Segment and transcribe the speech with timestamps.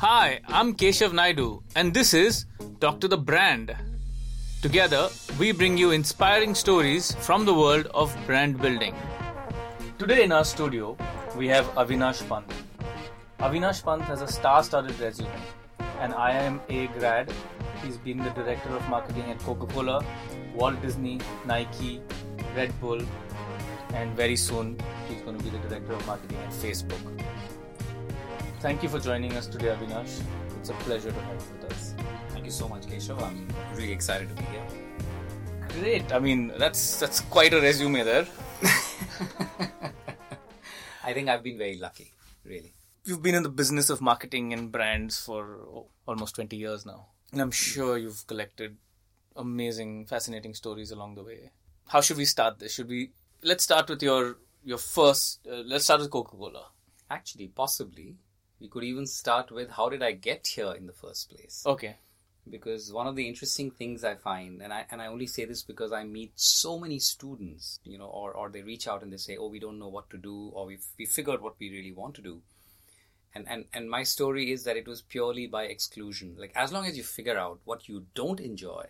[0.00, 2.46] Hi, I'm Keshav Naidu, and this is
[2.80, 3.76] Talk to the Brand.
[4.62, 8.94] Together, we bring you inspiring stories from the world of brand building.
[9.98, 10.96] Today in our studio,
[11.36, 12.50] we have Avinash Pant.
[13.40, 15.28] Avinash Pant has a star studded resume,
[15.98, 17.30] an IIMA grad.
[17.84, 20.02] He's been the director of marketing at Coca Cola,
[20.54, 22.00] Walt Disney, Nike,
[22.56, 23.02] Red Bull,
[23.92, 24.78] and very soon
[25.10, 27.20] he's going to be the director of marketing at Facebook.
[28.60, 30.20] Thank you for joining us today, Avinash.
[30.58, 31.94] It's a pleasure to have you with us.
[32.28, 33.22] Thank you so much, Keshav.
[33.22, 34.66] I'm really excited to be here.
[35.78, 36.12] Great.
[36.12, 38.26] I mean, that's that's quite a resume there.
[41.02, 42.12] I think I've been very lucky,
[42.44, 42.74] really.
[43.06, 47.06] You've been in the business of marketing and brands for almost 20 years now.
[47.32, 48.76] And I'm sure you've collected
[49.36, 51.50] amazing, fascinating stories along the way.
[51.88, 52.74] How should we start this?
[52.74, 56.66] Should we let's start with your your first uh, let's start with Coca-Cola.
[57.08, 58.18] Actually, possibly
[58.60, 61.64] we could even start with how did I get here in the first place?
[61.66, 61.96] Okay.
[62.48, 65.62] Because one of the interesting things I find, and I and I only say this
[65.62, 69.18] because I meet so many students, you know, or, or they reach out and they
[69.18, 71.92] say, Oh, we don't know what to do, or we we figured what we really
[71.92, 72.42] want to do.
[73.34, 76.34] And, and and my story is that it was purely by exclusion.
[76.38, 78.86] Like as long as you figure out what you don't enjoy,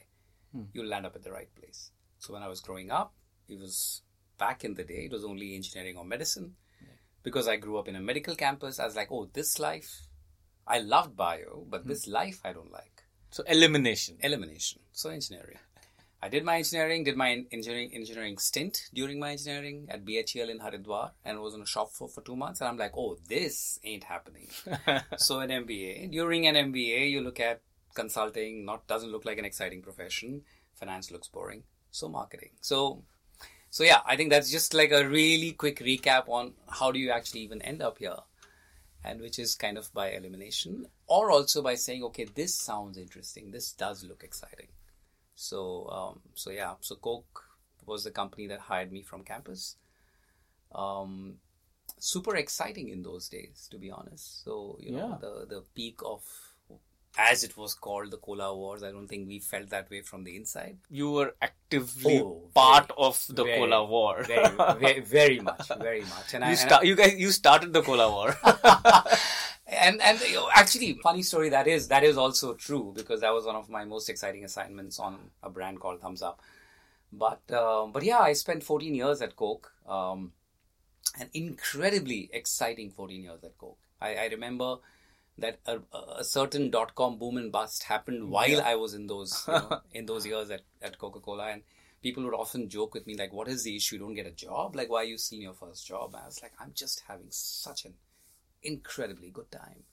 [0.52, 0.62] hmm.
[0.72, 1.90] you'll land up at the right place.
[2.18, 3.12] So when I was growing up,
[3.48, 4.02] it was
[4.38, 6.54] back in the day, it was only engineering or medicine
[7.22, 10.08] because I grew up in a medical campus, I was like, oh, this life,
[10.66, 11.88] I loved bio, but mm-hmm.
[11.88, 13.04] this life I don't like.
[13.30, 14.16] So elimination.
[14.22, 14.80] Elimination.
[14.92, 15.58] So engineering.
[16.22, 20.58] I did my engineering, did my engineering engineering stint during my engineering at BHEL in
[20.58, 22.60] Haridwar, and was on a shop floor for two months.
[22.60, 24.48] And I'm like, oh, this ain't happening.
[25.16, 26.10] so an MBA.
[26.10, 27.62] During an MBA, you look at
[27.94, 28.66] consulting.
[28.66, 30.42] Not doesn't look like an exciting profession.
[30.74, 31.62] Finance looks boring.
[31.90, 32.50] So marketing.
[32.60, 33.04] So
[33.70, 37.10] so yeah, I think that's just like a really quick recap on how do you
[37.12, 38.16] actually even end up here,
[39.04, 43.52] and which is kind of by elimination, or also by saying, okay, this sounds interesting.
[43.52, 44.66] This does look exciting.
[45.36, 47.44] So um, so yeah, so Coke
[47.86, 49.76] was the company that hired me from campus.
[50.74, 51.36] Um,
[51.98, 54.42] super exciting in those days, to be honest.
[54.44, 55.16] So you know yeah.
[55.20, 56.22] the the peak of
[57.18, 58.82] as it was called, the Cola Wars.
[58.82, 60.78] I don't think we felt that way from the inside.
[60.88, 64.22] You were actively oh, part very, of the very, Cola War.
[64.22, 64.48] very,
[64.78, 66.34] very, very, much, very much.
[66.34, 68.36] And you, I, sta- you guys, you started the Cola War.
[69.66, 70.20] and and
[70.54, 73.84] actually, funny story that is that is also true because that was one of my
[73.84, 76.40] most exciting assignments on a brand called Thums Up.
[77.12, 79.72] But um, but yeah, I spent 14 years at Coke.
[79.88, 80.32] Um,
[81.18, 83.78] an incredibly exciting 14 years at Coke.
[84.00, 84.76] I, I remember
[85.40, 85.78] that a,
[86.18, 88.62] a, certain dot com boom and bust happened while yeah.
[88.64, 91.62] I was in those you know, in those years at, at Coca Cola, and
[92.02, 93.96] people would often joke with me like, "What is the issue?
[93.96, 94.76] You don't get a job?
[94.76, 97.02] Like, why are you still in your first job?" And I was like, "I'm just
[97.08, 97.94] having such an
[98.62, 99.84] incredibly good time."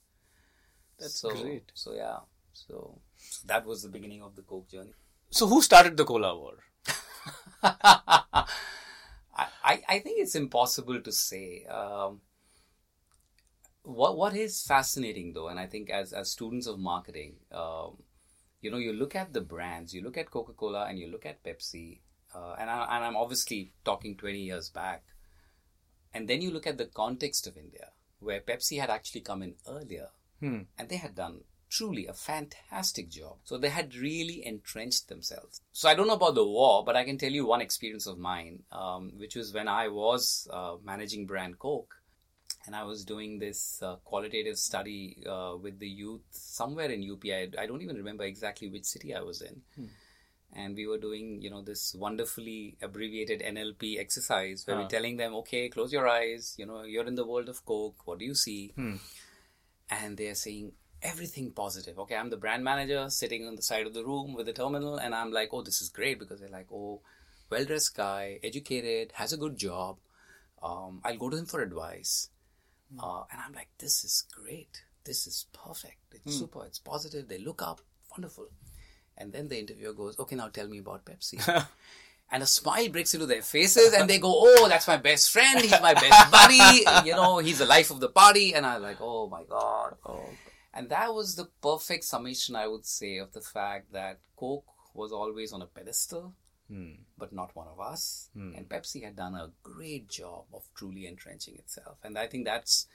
[0.98, 1.70] That's so, great.
[1.74, 2.18] So yeah,
[2.52, 4.94] so, so that was the beginning of the Coke journey.
[5.30, 6.54] So who started the Cola War?
[7.62, 8.44] I,
[9.38, 11.64] I, I think it's impossible to say.
[11.66, 12.20] Um,
[13.88, 17.98] what what is fascinating though, and I think as as students of marketing, um,
[18.60, 21.24] you know, you look at the brands, you look at Coca Cola, and you look
[21.24, 22.00] at Pepsi,
[22.34, 25.04] uh, and I, and I'm obviously talking 20 years back,
[26.12, 27.90] and then you look at the context of India,
[28.20, 30.08] where Pepsi had actually come in earlier,
[30.40, 30.62] hmm.
[30.76, 31.40] and they had done
[31.70, 33.36] truly a fantastic job.
[33.44, 35.60] So they had really entrenched themselves.
[35.72, 38.18] So I don't know about the war, but I can tell you one experience of
[38.18, 41.97] mine, um, which was when I was uh, managing brand Coke
[42.68, 47.24] and I was doing this uh, qualitative study uh, with the youth somewhere in UP.
[47.24, 49.62] I, I, don't even remember exactly which city I was in.
[49.74, 49.86] Hmm.
[50.52, 54.88] And we were doing, you know, this wonderfully abbreviated NLP exercise where we're ah.
[54.88, 56.56] telling them, okay, close your eyes.
[56.58, 58.06] You know, you're in the world of Coke.
[58.06, 58.72] What do you see?
[58.76, 58.96] Hmm.
[59.90, 61.98] And they're saying everything positive.
[62.00, 64.98] Okay, I'm the brand manager sitting on the side of the room with the terminal,
[64.98, 67.00] and I'm like, oh, this is great because they're like, oh,
[67.48, 69.96] well dressed guy, educated, has a good job.
[70.62, 72.28] Um, I'll go to him for advice.
[72.98, 74.82] Uh, and I'm like, this is great.
[75.04, 75.96] This is perfect.
[76.12, 76.38] It's mm.
[76.38, 76.64] super.
[76.64, 77.28] It's positive.
[77.28, 77.80] They look up.
[78.10, 78.48] Wonderful.
[79.16, 81.38] And then the interviewer goes, okay, now tell me about Pepsi.
[82.30, 85.60] and a smile breaks into their faces and they go, oh, that's my best friend.
[85.60, 87.08] He's my best buddy.
[87.08, 88.54] You know, he's the life of the party.
[88.54, 89.96] And I'm like, oh my God.
[90.06, 90.28] Oh.
[90.72, 95.10] And that was the perfect summation, I would say, of the fact that Coke was
[95.12, 96.34] always on a pedestal
[96.70, 96.96] mm.
[97.16, 98.30] but not one of us.
[98.36, 98.56] Mm.
[98.56, 101.98] And Pepsi had done a great job of truly entrenching itself.
[102.02, 102.86] And I think that's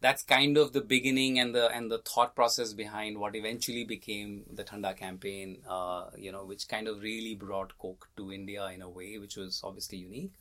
[0.00, 4.44] that's kind of the beginning and the and the thought process behind what eventually became
[4.52, 5.58] the Thanda campaign.
[5.68, 9.36] Uh, you know, which kind of really brought Coke to India in a way which
[9.36, 10.32] was obviously unique.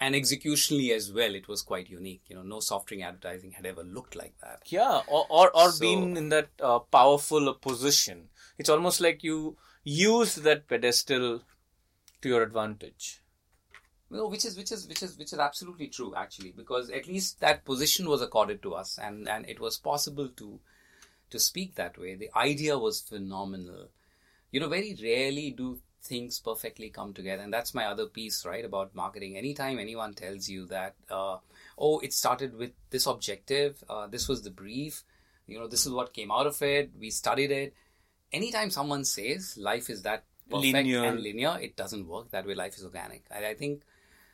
[0.00, 2.22] And executionally as well, it was quite unique.
[2.28, 4.62] You know, no soft drink advertising had ever looked like that.
[4.66, 8.30] Yeah, or or, or So- been in that uh, powerful position.
[8.58, 11.42] It's almost like you use that pedestal
[12.22, 13.20] to your advantage.
[14.10, 17.40] No, which is which is which is which is absolutely true actually, because at least
[17.40, 20.58] that position was accorded to us, and and it was possible to
[21.30, 22.16] to speak that way.
[22.16, 23.88] The idea was phenomenal.
[24.50, 28.64] You know, very rarely do things perfectly come together, and that's my other piece, right,
[28.64, 29.36] about marketing.
[29.36, 31.36] Anytime anyone tells you that, uh,
[31.78, 35.04] oh, it started with this objective, uh, this was the brief,
[35.46, 37.74] you know, this is what came out of it, we studied it.
[38.32, 41.04] Anytime someone says life is that perfect Linear.
[41.04, 42.54] and linear, it doesn't work that way.
[42.54, 43.24] Life is organic.
[43.30, 43.82] And I think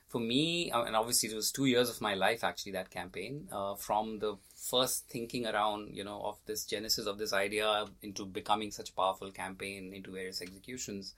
[0.09, 3.49] for me, uh, and obviously it was two years of my life actually that campaign,
[3.53, 8.25] uh, from the first thinking around you know of this genesis of this idea into
[8.25, 11.15] becoming such a powerful campaign into various executions,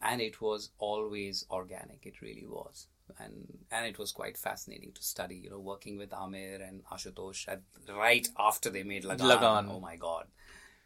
[0.00, 2.06] and it was always organic.
[2.06, 2.86] It really was.
[3.18, 7.48] And and it was quite fascinating to study, you know, working with Aamir and Ashutosh
[7.48, 9.38] at, right after they made Lagaan.
[9.38, 9.70] Lagaan.
[9.70, 10.26] Oh my god!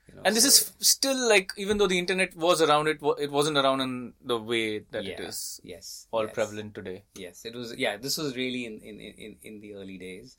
[0.08, 2.98] You know, And this so- is still like, even though the internet was around, it
[3.18, 5.28] it wasn't around in the way that it Yeah.
[5.28, 7.04] is yes, all yes, prevalent today.
[7.14, 7.74] Yes, it was.
[7.76, 10.36] Yeah, this was really in in in, in the early days.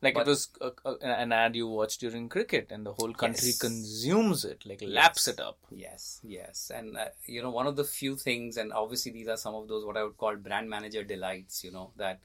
[0.00, 0.92] Like But- it was a, a,
[1.22, 3.58] an ad you watch during cricket, and the whole country Yes.
[3.58, 5.34] consumes it, like laps Yes.
[5.34, 5.58] it up.
[5.72, 9.36] Yes, yes, and uh, you know one of the few things, and obviously these are
[9.36, 11.64] some of those what I would call brand manager delights.
[11.64, 12.20] You know that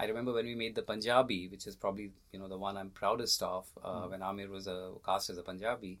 [0.00, 2.90] I remember when we made the Punjabi, which is probably you know the one I'm
[3.02, 3.66] proudest of.
[3.90, 5.92] Uh, When Aamir was a cast as a Punjabi,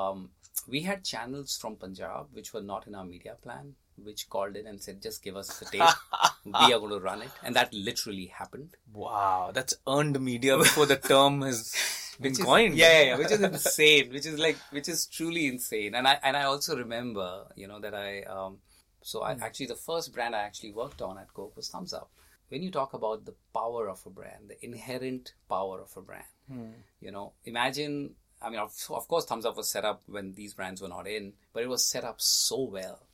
[0.00, 0.30] um,
[0.74, 3.74] we had channels from Punjab which were not in our media plan,
[4.10, 5.96] which called in and said, "Just give us the tape,
[6.44, 8.76] we are going to run it," and that literally happened.
[8.92, 11.62] Wow, that's earned media before the term has
[12.20, 12.74] been Which is- coined.
[12.82, 14.12] Yeah, yeah, yeah, which is insane.
[14.18, 15.94] Which is like, which is truly insane.
[15.94, 18.58] And I and I also remember, you know, that I um,
[19.02, 22.10] so I actually the first brand I actually worked on at Coke was Thums Up.
[22.50, 26.74] When you talk about the power of a brand, the inherent power of a brand,
[27.00, 28.14] you know, imagine.
[28.42, 31.06] I mean, of, of course, Thums Up was set up when these brands were not
[31.06, 33.06] in, but it was set up so well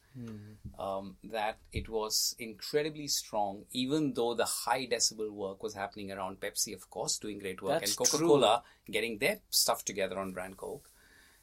[0.79, 6.41] um, that it was incredibly strong, even though the high decibel work was happening around
[6.41, 10.33] Pepsi, of course, doing great work, That's and Coca Cola getting their stuff together on
[10.33, 10.89] brand Coke.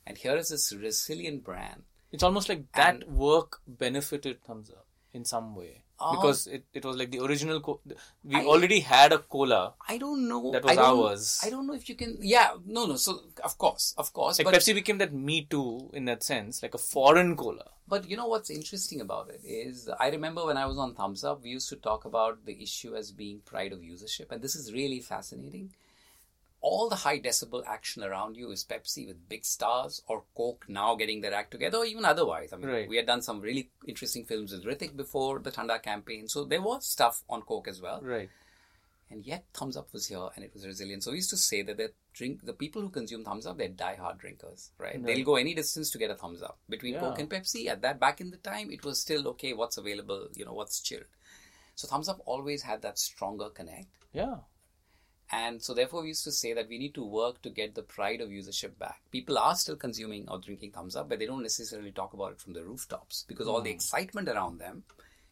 [0.08, 1.84] And here is this resilient brand.
[2.12, 5.83] It's almost like that And- work benefited Thums Up in some way.
[6.00, 6.16] Oh.
[6.16, 7.62] because it, it was like the original.
[7.62, 7.80] Co-
[8.24, 9.74] we I- already had a cola.
[9.88, 10.52] I don't know.
[10.52, 11.40] That was I ours.
[11.44, 12.18] I don't know if you can.
[12.22, 12.96] Yeah, no, no.
[12.96, 14.40] So of course, of course.
[14.40, 17.70] Like Pepsi became that Me Too in that sense, like a foreign cola.
[17.88, 21.24] But you know what's interesting about it is I remember when I was on Thums
[21.24, 24.56] Up, we used to talk about the issue as being pride of usership, and this
[24.56, 25.74] is really fascinating.
[26.66, 30.96] All the high decibel action around you is Pepsi with big stars or Coke now
[30.96, 32.54] getting their act together, or even otherwise.
[32.54, 32.88] I mean, Right.
[32.88, 36.62] we had done some really interesting films with Hrithik before the Thanda campaign, so there
[36.62, 38.00] was stuff on Coke as well.
[38.02, 38.30] Right.
[39.10, 41.04] And yet, Thums Up was here and it was resilient.
[41.04, 43.68] So we used to say that the drink, the people who consume Thums Up, they're
[43.68, 44.96] die-hard drinkers, right?
[44.96, 45.06] Right.
[45.06, 46.58] They'll go any distance to get a Thums Up.
[46.70, 47.02] Between Yeah.
[47.02, 49.52] Coke and Pepsi, at that back in the time, it was still okay.
[49.54, 50.30] What's available?
[50.34, 51.06] You know, what's chilled.
[51.76, 53.90] So Thums Up always had that stronger connect.
[54.14, 54.38] Yeah.
[55.36, 57.82] And so therefore we used to say that we need to work to get the
[57.82, 59.02] pride of usership back.
[59.12, 62.40] People are still consuming or drinking thums up, but they don't necessarily talk about it
[62.40, 64.84] from the rooftops because all the excitement around them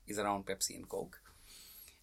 [0.07, 1.19] is around Pepsi and Coke.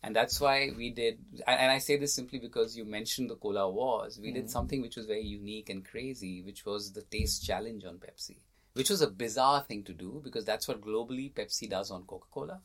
[0.00, 3.68] And that's why we did, and I say this simply because you mentioned the Cola
[3.68, 4.20] Wars.
[4.22, 7.96] We did something which was very unique and crazy, which was the Taste Challenge on
[7.98, 8.36] Pepsi,
[8.74, 12.28] which was a bizarre thing to do because that's what globally Pepsi does on Coca
[12.30, 12.60] Cola.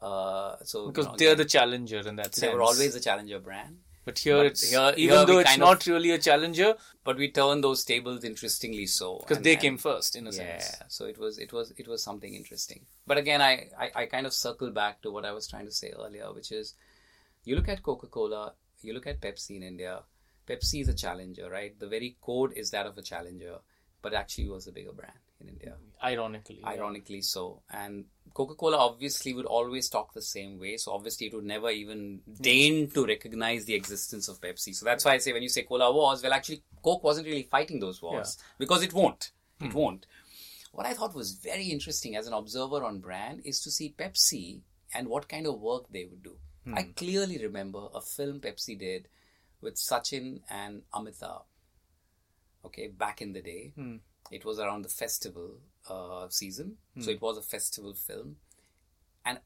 [0.00, 2.40] Uh, so Because you know, they're the challenger in that sense.
[2.40, 3.76] they were always a challenger brand.
[4.06, 6.68] But here But it's here- even here though it's not of- really a challenger
[7.08, 10.58] but we turned those tables interestingly so because they and- came first in a yeah
[10.60, 10.94] sense.
[10.96, 13.52] so it was it was it was something interesting but again I,
[13.84, 16.50] I i kind of circle back to what i was trying to say earlier which
[16.60, 16.74] is
[17.50, 18.44] you look at coca-cola
[18.88, 19.94] you look at pepsi in india
[20.50, 23.56] pepsi is a challenger right the very code is that of a challenger
[24.02, 25.74] but actually was a bigger brand in india
[26.12, 26.60] Ironically.
[26.62, 26.68] yeah.
[26.74, 27.44] ironically so
[27.82, 28.04] and
[28.36, 32.90] coca-cola obviously would always talk the same way so obviously it would never even deign
[32.90, 34.74] to recognize the existence of pepsi.
[34.74, 37.48] So that's why i say when you say cola wars well actually coke wasn't really
[37.50, 39.30] fighting those wars because it won't.
[39.62, 39.78] It hmm.
[39.78, 40.06] won't.
[40.72, 44.60] What i thought was very interesting as an observer on brand is to see pepsi
[44.94, 46.36] and what kind of work they would do.
[46.74, 46.90] I hmm.
[46.90, 49.08] clearly remember a film pepsi did
[49.62, 51.44] with sachin and amitabh
[52.66, 53.72] okay back in the day.
[53.74, 53.96] Hmm.
[54.30, 55.52] It was around the festival
[55.88, 58.36] uh, season, so it was a festival film.
[59.24, 59.40] And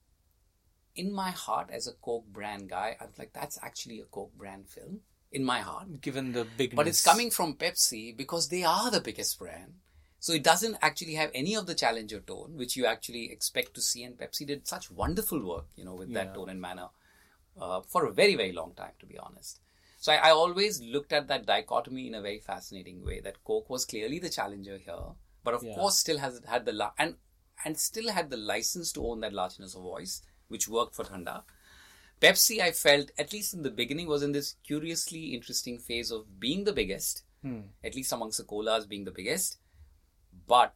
[0.95, 4.37] in my heart, as a Coke brand guy, I was like, that's actually a Coke
[4.37, 5.01] brand film
[5.33, 6.01] in my heart.
[6.01, 6.77] Given the bigness.
[6.77, 9.75] But it's coming from Pepsi because they are the biggest brand.
[10.19, 13.81] So it doesn't actually have any of the challenger tone, which you actually expect to
[13.81, 14.03] see.
[14.03, 16.89] And Pepsi did such wonderful work, you know, with that tone and manner
[17.59, 19.61] uh, for a very, very long time, to be honest.
[19.99, 23.21] So I, I always looked at that dichotomy in a very fascinating way.
[23.21, 25.75] That Coke was clearly the challenger here, but of Yeah.
[25.75, 27.17] course still has had the la- and
[27.65, 31.45] and still had the license to own that largeness of voice, which worked for Thanda.
[32.21, 36.39] Pepsi, I felt at least in the beginning, was in this curiously interesting phase of
[36.41, 37.61] being the biggest, Hmm.
[37.85, 39.59] at least amongst the colas, being the biggest,
[40.47, 40.75] but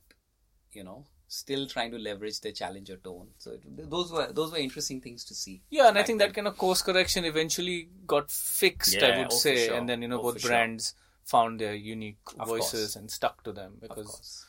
[0.72, 3.28] you know, still trying to leverage the challenger tone.
[3.38, 5.62] So it, those were those were interesting things to see.
[5.70, 9.36] Yeah, and I think that kind of course correction eventually got fixed, I would oh,
[9.36, 9.66] say.
[9.68, 9.76] sure.
[9.76, 10.50] And then, you know, Oh, both for sure.
[10.50, 10.94] brands
[11.24, 12.96] found their unique Of voices course.
[12.96, 14.46] and stuck to them of because course.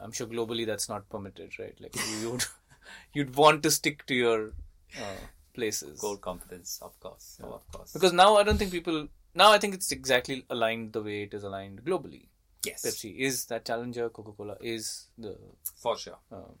[0.00, 1.74] I'm sure globally that's not permitted, right?
[1.80, 2.44] Like you, you'd
[3.14, 4.52] you'd want to stick to your
[4.98, 5.20] uh,
[5.54, 7.92] places core competence, of course, oh, of course.
[7.92, 11.34] because now I don't think people now I think it's exactly aligned the way it
[11.34, 12.28] is aligned globally.
[12.64, 15.36] yes, Pepsi is that challenger, Coca Cola is the
[15.76, 16.52] for sure, uh,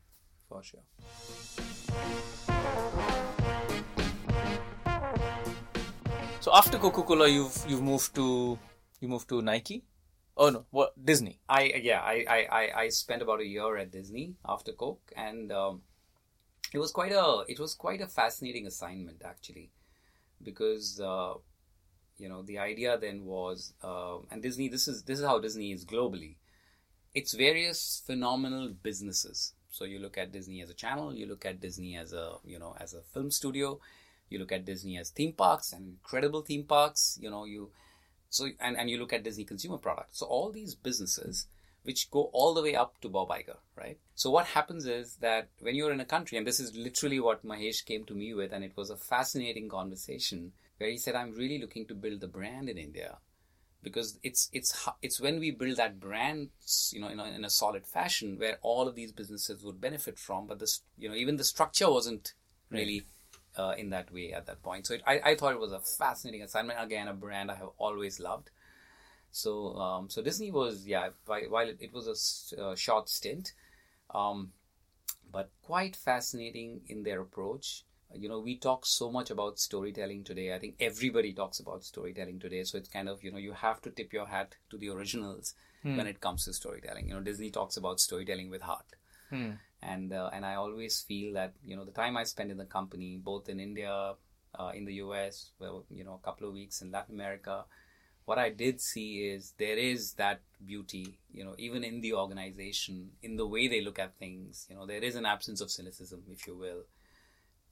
[0.48, 0.80] for sure.
[6.40, 8.58] so after Coca Cola you've you've moved to
[9.00, 9.84] you moved to Nike.
[10.36, 11.40] Oh no, what Disney?
[11.48, 15.82] I yeah, I, I, I, spent about a year at Disney after Coke, and um,
[16.72, 19.70] it was quite a it was quite a fascinating assignment actually,
[20.42, 21.34] because uh,
[22.16, 25.72] you know the idea then was uh, and Disney this is this is how Disney
[25.72, 26.36] is globally.
[27.14, 29.52] It's various phenomenal businesses.
[29.68, 32.58] So you look at Disney as a channel, you look at Disney as a you
[32.58, 33.80] know as a film studio,
[34.30, 37.18] you look at Disney as theme parks and incredible theme parks.
[37.20, 37.70] You know you
[38.32, 40.18] so and, and you look at Disney consumer products.
[40.18, 41.46] So all these businesses
[41.84, 43.98] which go all the way up to Bob Iger, right?
[44.14, 47.44] So what happens is that when you're in a country, and this is literally what
[47.44, 51.34] Mahesh came to me with, and it was a fascinating conversation where he said, "I'm
[51.34, 53.18] really looking to build the brand in India."
[53.82, 56.50] Because it's it's it's when we build that brand,
[56.92, 60.18] you know, in a, in a solid fashion, where all of these businesses would benefit
[60.18, 60.46] from.
[60.46, 62.32] But this, you know, even the structure wasn't
[62.70, 63.06] really
[63.56, 64.86] uh, in that way at that point.
[64.86, 66.82] So it, I, I thought it was a fascinating assignment.
[66.82, 68.50] Again, a brand I have always loved.
[69.30, 72.06] So um, so Disney was yeah whi- while it, it was
[72.56, 73.52] a uh, short stint,
[74.10, 74.52] um,
[75.30, 77.84] but quite fascinating in their approach.
[78.14, 80.54] You know, we talk so much about storytelling today.
[80.54, 82.62] I think everybody talks about storytelling today.
[82.64, 85.54] So it's kind of you know you have to tip your hat to the originals
[85.94, 87.08] when it comes to storytelling.
[87.08, 88.96] You know, Disney talks about storytelling with heart
[89.30, 89.52] Hmm.
[89.82, 92.64] And uh, and I always feel that you know the time I spend in the
[92.64, 94.14] company, both in India,
[94.58, 97.64] uh, in the US, well, you know, a couple of weeks in Latin America,
[98.24, 103.10] what I did see is there is that beauty, you know, even in the organization,
[103.22, 104.66] in the way they look at things.
[104.70, 106.84] You know, there is an absence of cynicism, if you will,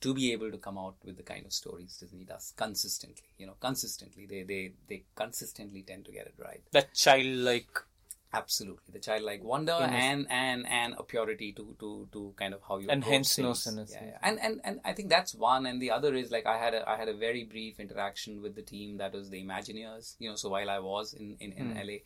[0.00, 3.28] to be able to come out with the kind of stories Disney does consistently.
[3.38, 6.62] You know, consistently, they they they consistently tend to get it right.
[6.72, 7.84] That childlike
[8.32, 12.78] Absolutely, the childlike wonder and and and a purity to to to kind of how
[12.78, 13.62] you And hence no things.
[13.64, 14.04] cynicism.
[14.04, 14.18] Yeah, yeah.
[14.22, 16.88] And and and I think that's one, and the other is like I had a
[16.88, 20.14] I had a very brief interaction with the team that was the Imagineers.
[20.20, 21.78] You know, so while I was in in, in Hmm.
[21.88, 21.96] LA,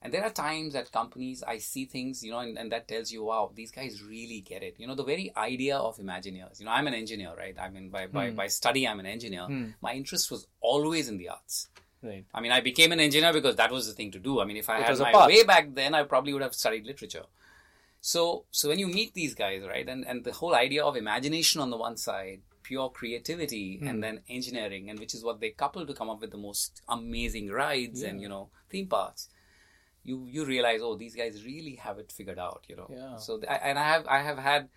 [0.00, 3.10] and there are times at companies I see things, you know, and, and that tells
[3.12, 4.74] you, wow, these guys really get it.
[4.78, 6.58] You know, the very idea of Imagineers.
[6.60, 7.56] You know, I'm an engineer, right?
[7.58, 8.36] I mean, by by Hmm.
[8.36, 9.46] by study, I'm an engineer.
[9.46, 9.70] Hmm.
[9.80, 11.68] My interest was always in the arts.
[12.02, 12.24] Right.
[12.34, 14.40] I mean, I became an engineer because that was the thing to do.
[14.40, 15.28] I mean, if I It had my path.
[15.28, 17.24] way back then, I probably would have studied literature.
[18.00, 21.60] So, so when you meet these guys, right, and, and the whole idea of imagination
[21.60, 23.88] on the one side, pure creativity, Hmm.
[23.88, 26.82] and then engineering, and which is what they couple to come up with the most
[26.88, 29.28] amazing rides and you know theme parks.
[30.04, 32.88] You you realize, oh, these guys really have it figured out, you know.
[32.90, 33.16] Yeah.
[33.18, 34.68] So, th- and I have I have had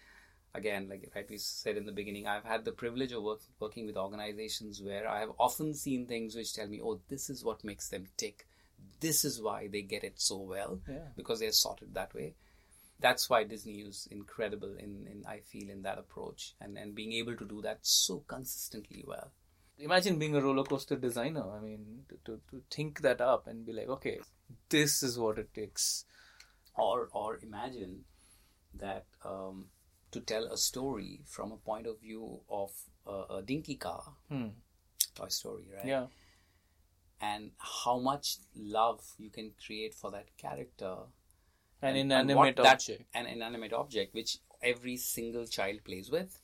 [0.56, 3.98] again, like rightly said in the beginning, I've had the privilege of work, working with
[3.98, 7.90] organizations where I have often seen things which tell me, oh, this is what makes
[7.90, 8.46] them tick.
[9.00, 11.10] This is why they get it so well Yeah.
[11.16, 12.36] because they're sorted that way.
[13.00, 17.12] That's why Disney is incredible in, in I feel in that approach and, and being
[17.14, 19.32] able to do that so consistently well.
[19.78, 21.44] Imagine being a roller coaster designer.
[21.52, 24.20] I mean, to, to, to think that up and be like, okay,
[24.70, 26.06] this is what it takes.
[26.78, 28.06] Or or imagine
[28.76, 29.66] that um,
[30.16, 32.72] to tell a story from a point of view of
[33.16, 34.48] a, a dinky car, Hmm.
[35.16, 35.86] Toy Story, right?
[35.96, 36.08] Yeah.
[37.22, 40.96] and how much love you can create for that character
[41.82, 43.04] An And- and inanimate that- object.
[43.20, 44.32] an inanimate object which
[44.72, 46.42] every single child plays with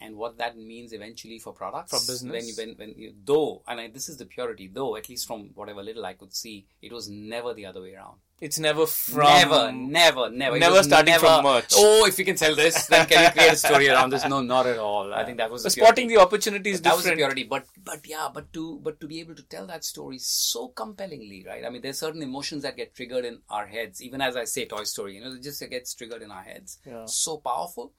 [0.00, 2.32] and what that means eventually for products For business.
[2.36, 5.26] when you, when, when you, though and I, this is the purity though at least
[5.26, 8.86] from whatever little i could see it was never the other way around It's never
[8.86, 9.22] from.
[9.26, 10.58] never, never, never.
[10.58, 11.72] Never starting never, from merch.
[11.74, 14.24] Oh, if you can sell this, then can you create a story around this?
[14.26, 15.12] No, not at all.
[15.12, 17.34] I think that was the spotting the opportunity is that was the different.
[17.34, 20.68] purity but but yeah but to but to be able to tell that story so
[20.68, 24.36] compellingly right i mean there's certain emotions that get triggered in our heads even as
[24.36, 27.04] i say toy story you know it just gets triggered in our heads Yeah.
[27.06, 27.92] so powerful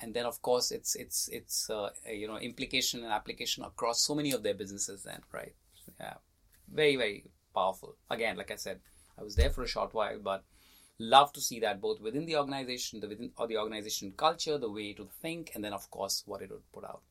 [0.00, 4.14] and then of course it's it's it's uh, you know implication and application across so
[4.14, 5.54] many of their businesses then right
[6.00, 6.14] yeah
[6.72, 8.80] very very powerful again like i said
[9.18, 10.44] i was there for a short while but
[10.98, 14.70] love to see that both within the organization the within or the organization culture the
[14.70, 17.02] way to think and then of course what it would put out.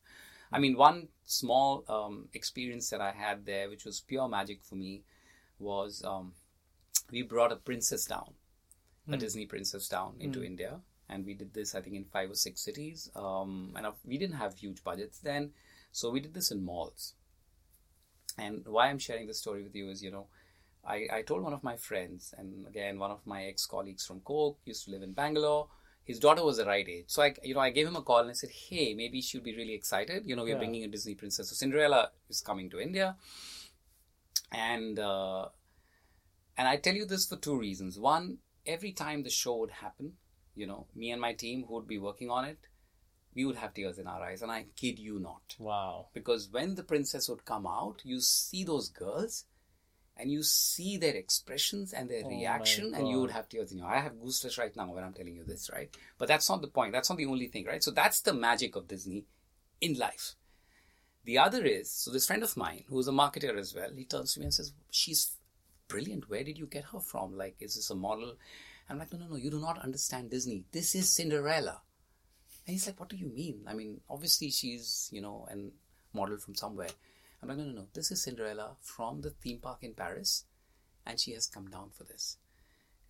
[0.52, 4.76] I mean one small um, experience that i had there which was pure magic for
[4.76, 5.02] me
[5.58, 6.32] was um,
[7.10, 8.34] we brought a princess down
[9.10, 12.34] a disney princess down into india and we did this i think in five or
[12.34, 15.50] six cities um, and we didn't have huge budgets then
[15.92, 17.14] so we did this in malls.
[18.36, 20.28] And why I'm sharing this story with you is, you know,
[20.88, 24.20] I, I told one of my friends, and again, one of my ex colleagues from
[24.20, 25.68] Coke used to live in Bangalore.
[26.04, 27.04] His daughter was the right age.
[27.08, 29.42] So I, you know, I gave him a call and I said, hey, maybe she'll
[29.42, 30.22] be really excited.
[30.24, 30.58] You know, we're Yeah.
[30.64, 31.50] bringing a Disney princess.
[31.50, 33.16] So Cinderella is coming to India.
[34.50, 35.48] And, uh,
[36.56, 37.98] and I tell you this for two reasons.
[37.98, 40.14] One, every time the show would happen,
[40.54, 42.58] you know, me and my team who would be working on it,
[43.34, 44.40] we would have tears in our eyes.
[44.40, 46.08] And I kid you not Wow.
[46.14, 49.44] because when the princess would come out, you see those girls
[50.18, 53.78] and you see their expressions and their Oh reaction, and you would have tears in
[53.78, 53.98] your eye.
[53.98, 55.94] I have goosebumps right now when I'm telling you this, right?
[56.18, 56.92] But that's not the point.
[56.92, 57.82] That's not the only thing, right?
[57.82, 59.24] So that's the magic of Disney
[59.80, 60.34] in life.
[61.24, 64.34] The other is so this friend of mine who's a marketer as well, he turns
[64.34, 65.36] to me and says, She's
[65.86, 66.28] brilliant.
[66.28, 67.36] Where did you get her from?
[67.36, 68.34] Like, is this a model?
[68.88, 70.64] I'm like, No, no, no, you do not understand Disney.
[70.72, 71.82] This is Cinderella.
[72.66, 73.60] And he's like, What do you mean?
[73.66, 75.72] I mean, obviously she's, you know, an
[76.14, 76.88] model from somewhere.
[77.42, 77.86] I'm like, No, no, no.
[77.94, 80.44] This is Cinderella from the theme park in Paris,
[81.06, 82.38] and she has come down for this.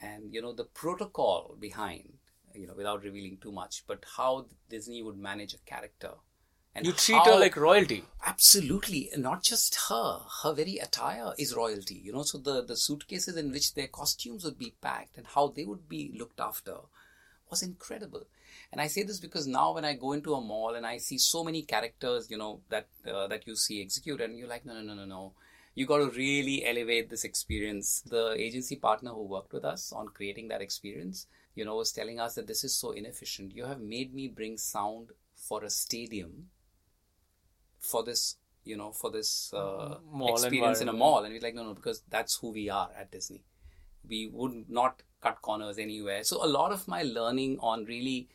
[0.00, 2.18] And, you know, the protocol behind,
[2.54, 6.12] you know, without revealing too much, but how Disney would manage a character.
[6.74, 8.04] And You treat her like royalty.
[8.24, 10.20] Absolutely, and not just her.
[10.42, 11.96] Her very attire is royalty.
[11.96, 15.48] You know, so the the suitcases in which their costumes would be packed and how
[15.48, 16.76] they would be looked after
[17.50, 18.26] was incredible.
[18.70, 21.16] And I say this because now when I go into a mall and I see
[21.18, 24.74] so many characters, you know, that uh, that you see execute, and you're like, no,
[24.74, 25.32] no, no, no, no.
[25.74, 28.02] You got to really elevate this experience.
[28.04, 32.20] The agency partner who worked with us on creating that experience, you know, was telling
[32.20, 33.54] us that this is so inefficient.
[33.54, 36.48] You have made me bring sound for a stadium
[37.78, 41.54] for this you know for this uh, Mall experience in a mall and we're like
[41.54, 43.44] no no because that's who we are at disney
[44.06, 48.28] we would not cut corners anywhere so a lot of my learning on really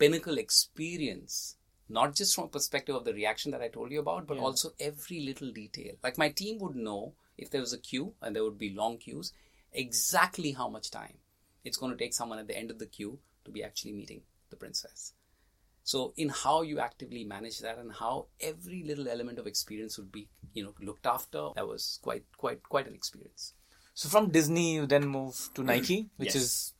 [0.00, 1.56] pinnacle experience
[1.88, 4.42] not just from a perspective of the reaction that i told you about but Yeah.
[4.48, 8.34] also every little detail like my team would know if there was a queue and
[8.36, 9.32] there would be long queues
[9.72, 11.18] exactly how much time
[11.64, 14.22] it's going to take someone at the end of the queue to be actually meeting
[14.50, 15.12] the princess
[15.82, 20.12] so in how you actively manage that and how every little element of experience would
[20.12, 23.54] be, you know, looked after, that was quite quite quite an experience.
[23.94, 26.42] So from Disney, you then move to Nike, which Yes.
[26.42, 26.74] is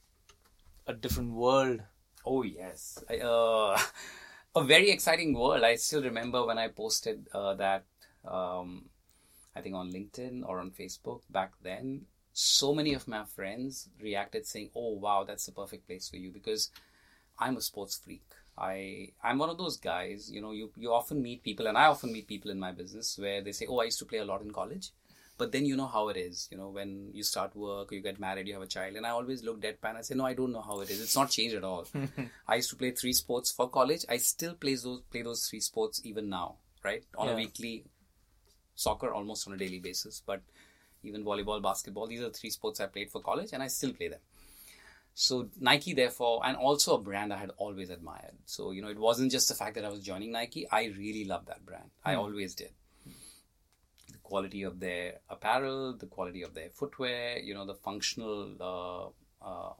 [0.86, 1.82] a different world.
[2.24, 3.78] Oh yes, I, uh,
[4.54, 5.62] a very exciting world.
[5.64, 7.84] I still remember when I posted uh, that,
[8.26, 8.88] um,
[9.56, 12.06] I think on LinkedIn or on Facebook back then.
[12.32, 16.30] So many of my friends reacted saying, "Oh wow, that's the perfect place for you,"
[16.32, 16.70] because
[17.38, 18.24] I'm a sports freak.
[18.58, 20.30] I I'm one of those guys.
[20.30, 23.18] You know, you you often meet people, and I often meet people in my business
[23.18, 24.90] where they say, "Oh, I used to play a lot in college."
[25.40, 26.48] But then you know how it is.
[26.50, 29.10] You know, when you start work, you get married, you have a child, and I
[29.18, 29.96] always look deadpan.
[29.96, 31.00] I say, "No, I don't know how it is.
[31.04, 31.86] It's not changed at all."
[32.54, 34.04] I used to play three sports for college.
[34.16, 37.06] I still play those play those three sports even now, right?
[37.16, 37.86] On a weekly
[38.74, 40.42] soccer, almost on a daily basis, but
[41.02, 42.06] even volleyball, basketball.
[42.06, 44.20] These are the three sports I played for college, and I still play them.
[45.14, 48.36] So Nike, therefore, and also a brand I had always admired.
[48.44, 50.68] So you know, it wasn't just the fact that I was joining Nike.
[50.70, 51.90] I really loved that brand.
[52.04, 52.20] I hmm.
[52.26, 52.72] always did.
[54.30, 59.72] Quality of their apparel, the quality of their footwear, you know, the functional uh, uh,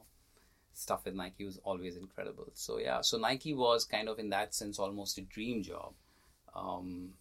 [0.73, 2.49] stuff with Nike was always incredible.
[2.53, 5.93] So yeah, so Nike was kind of in that sense almost a dream job.
[6.55, 7.13] Um,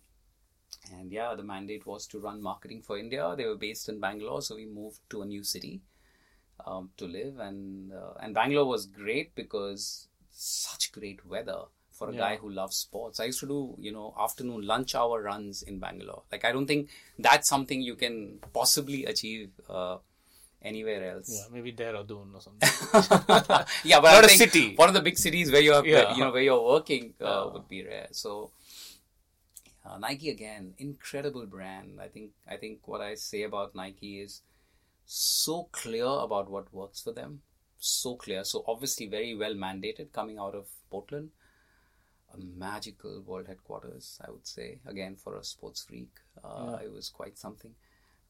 [0.92, 3.34] and yeah, the mandate was to run marketing for India.
[3.36, 5.82] They were based in Bangalore, so we moved to a new city
[6.66, 11.62] um, to live, and uh, and Bangalore was great because such great weather
[12.00, 12.20] for a Yeah.
[12.24, 13.20] guy who loves sports.
[13.20, 16.22] I used to do you know afternoon lunch hour runs in Bangalore.
[16.32, 16.88] Like I don't think
[17.26, 18.16] that's something you can
[18.60, 19.98] possibly achieve uh,
[20.70, 21.30] anywhere else.
[21.36, 22.68] Yeah, maybe Dehradun or something.
[23.90, 24.64] yeah, but Not I a city.
[24.84, 26.14] One of the big cities where you have, Yeah.
[26.14, 28.08] you know, where you're working uh, would be rare.
[28.12, 28.50] So,
[29.84, 32.00] uh, Nike again, incredible brand.
[32.06, 34.40] I think I think what I say about Nike is
[35.06, 37.42] so clear about what works for them,
[37.78, 38.44] so clear.
[38.44, 41.30] So obviously very well mandated coming out of Portland.
[42.34, 44.80] A magical world headquarters, I would say.
[44.86, 46.10] Again, for a sports freak,
[46.44, 47.74] uh, it was quite something.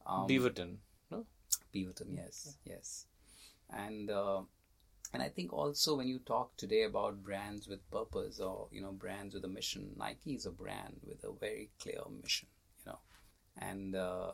[0.05, 0.77] Um, Beaverton,
[1.11, 1.25] no?
[1.73, 3.05] Beaverton, yes, yes,
[3.69, 4.41] and uh,
[5.13, 8.91] and I think also when you talk today about brands with purpose or you know
[8.91, 12.47] brands with a mission, Nike is a brand with a very clear mission,
[12.79, 12.99] you know,
[13.57, 14.31] and uh,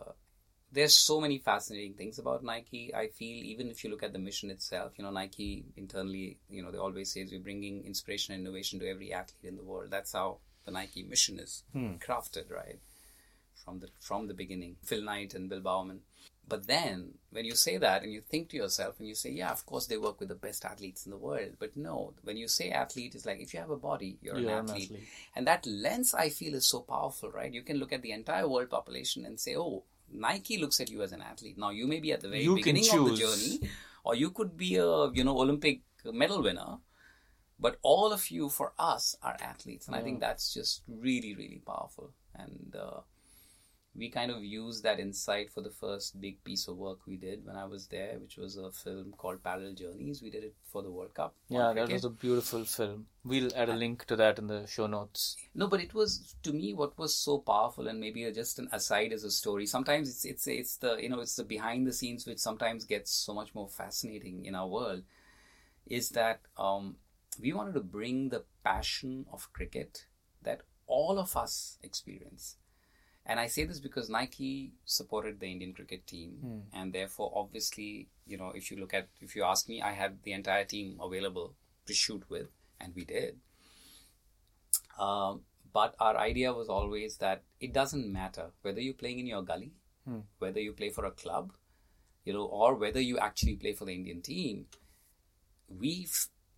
[0.71, 2.93] there's so many fascinating things about Nike.
[2.93, 6.61] I feel even if you look at the mission itself, you know, Nike internally, you
[6.61, 9.91] know, they always say we're bringing inspiration and innovation to every athlete in the world.
[9.91, 11.93] That's how the Nike mission is hmm.
[11.95, 12.79] crafted, right?
[13.63, 16.01] From the from the beginning, Phil Knight and Bill Bowerman.
[16.49, 19.51] But then when you say that and you think to yourself and you say, yeah,
[19.51, 21.55] of course they work with the best athletes in the world.
[21.59, 24.51] But no, when you say athlete, it's like if you have a body, you're, You're
[24.51, 24.91] an, an athlete.
[24.91, 25.07] athlete.
[25.35, 27.53] And that lens I feel is so powerful, right?
[27.53, 31.01] You can look at the entire world population and say, oh, Nike looks at you
[31.01, 31.57] as an athlete.
[31.57, 33.59] Now you may be at the very You beginning of the journey,
[34.03, 36.77] or you could be a you know Olympic medal winner.
[37.59, 41.59] But all of you, for us, are athletes, and I think that's just really, really
[41.65, 42.11] powerful.
[42.35, 43.01] And uh,
[43.97, 47.43] we kind of used that insight for the first big piece of work we did
[47.45, 50.21] when I was there, which was a film called Parallel Journeys.
[50.21, 51.35] We did it for the World Cup.
[51.49, 53.07] Yeah, that was a beautiful film.
[53.25, 55.35] We'll add a link to that in the show notes.
[55.55, 59.11] No, but it was to me what was so powerful, and maybe just an aside
[59.11, 59.65] as a story.
[59.65, 63.11] Sometimes it's it's it's the you know it's the behind the scenes which sometimes gets
[63.11, 65.03] so much more fascinating in our world.
[65.87, 66.97] Is that um,
[67.41, 70.05] we wanted to bring the passion of cricket
[70.43, 72.57] that all of us experience.
[73.29, 76.37] And I say this because Nike supported the Indian cricket team,
[76.73, 80.23] and therefore, obviously, you know, if you look at, if you ask me, I had
[80.23, 81.53] the entire team available
[81.87, 82.47] to shoot with,
[82.79, 83.35] and we did.
[84.97, 85.41] Um,
[85.73, 89.73] but our idea was always that it doesn't matter whether you're playing in your gully,
[90.39, 91.51] whether you play for a club,
[92.23, 94.67] you know, or whether you actually play for the Indian team.
[95.67, 96.07] We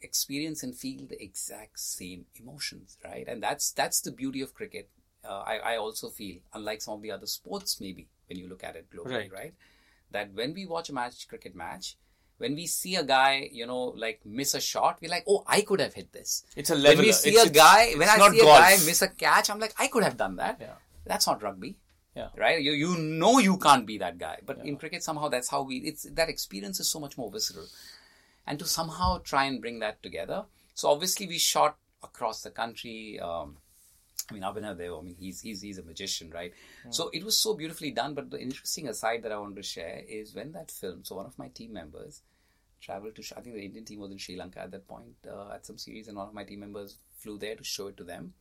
[0.01, 3.27] experience and feel the exact same emotions, right?
[3.27, 4.89] And that's that's the beauty of cricket.
[5.27, 8.63] Uh, I, I also feel, unlike some of the other sports, maybe when you look
[8.63, 9.31] at it globally, Right.
[9.33, 9.53] right?
[10.11, 11.97] That when we watch a match, cricket match,
[12.37, 15.61] when we see a guy, you know, like miss a shot, we're like, oh, I
[15.61, 16.43] could have hit this.
[16.55, 19.09] It's a When we see It's- a guy, when I see a guy miss a
[19.09, 20.57] catch, I'm like, I could have done that.
[20.61, 20.75] Yeah.
[21.05, 21.77] That's not rugby
[22.15, 22.29] Yeah.
[22.37, 22.61] right?
[22.61, 25.77] You you know you can't be that guy, but in cricket somehow that's how we.
[25.79, 27.67] It's that experience is so much more visceral,
[28.47, 30.45] and to somehow try and bring that together.
[30.75, 33.19] So obviously we shot across the country.
[33.19, 33.57] Um,
[34.29, 36.53] I mean, Abhinav I mean, he's he's he's a magician, right?
[36.89, 38.13] So it was so beautifully done.
[38.13, 41.03] But the interesting aside that I wanted to share is when that film.
[41.03, 42.21] So one of my team members
[42.81, 43.23] traveled to.
[43.37, 45.77] I think the Indian team was in Sri Lanka at that point uh, at some
[45.77, 48.33] series, and one of my team members flew there to show it to them,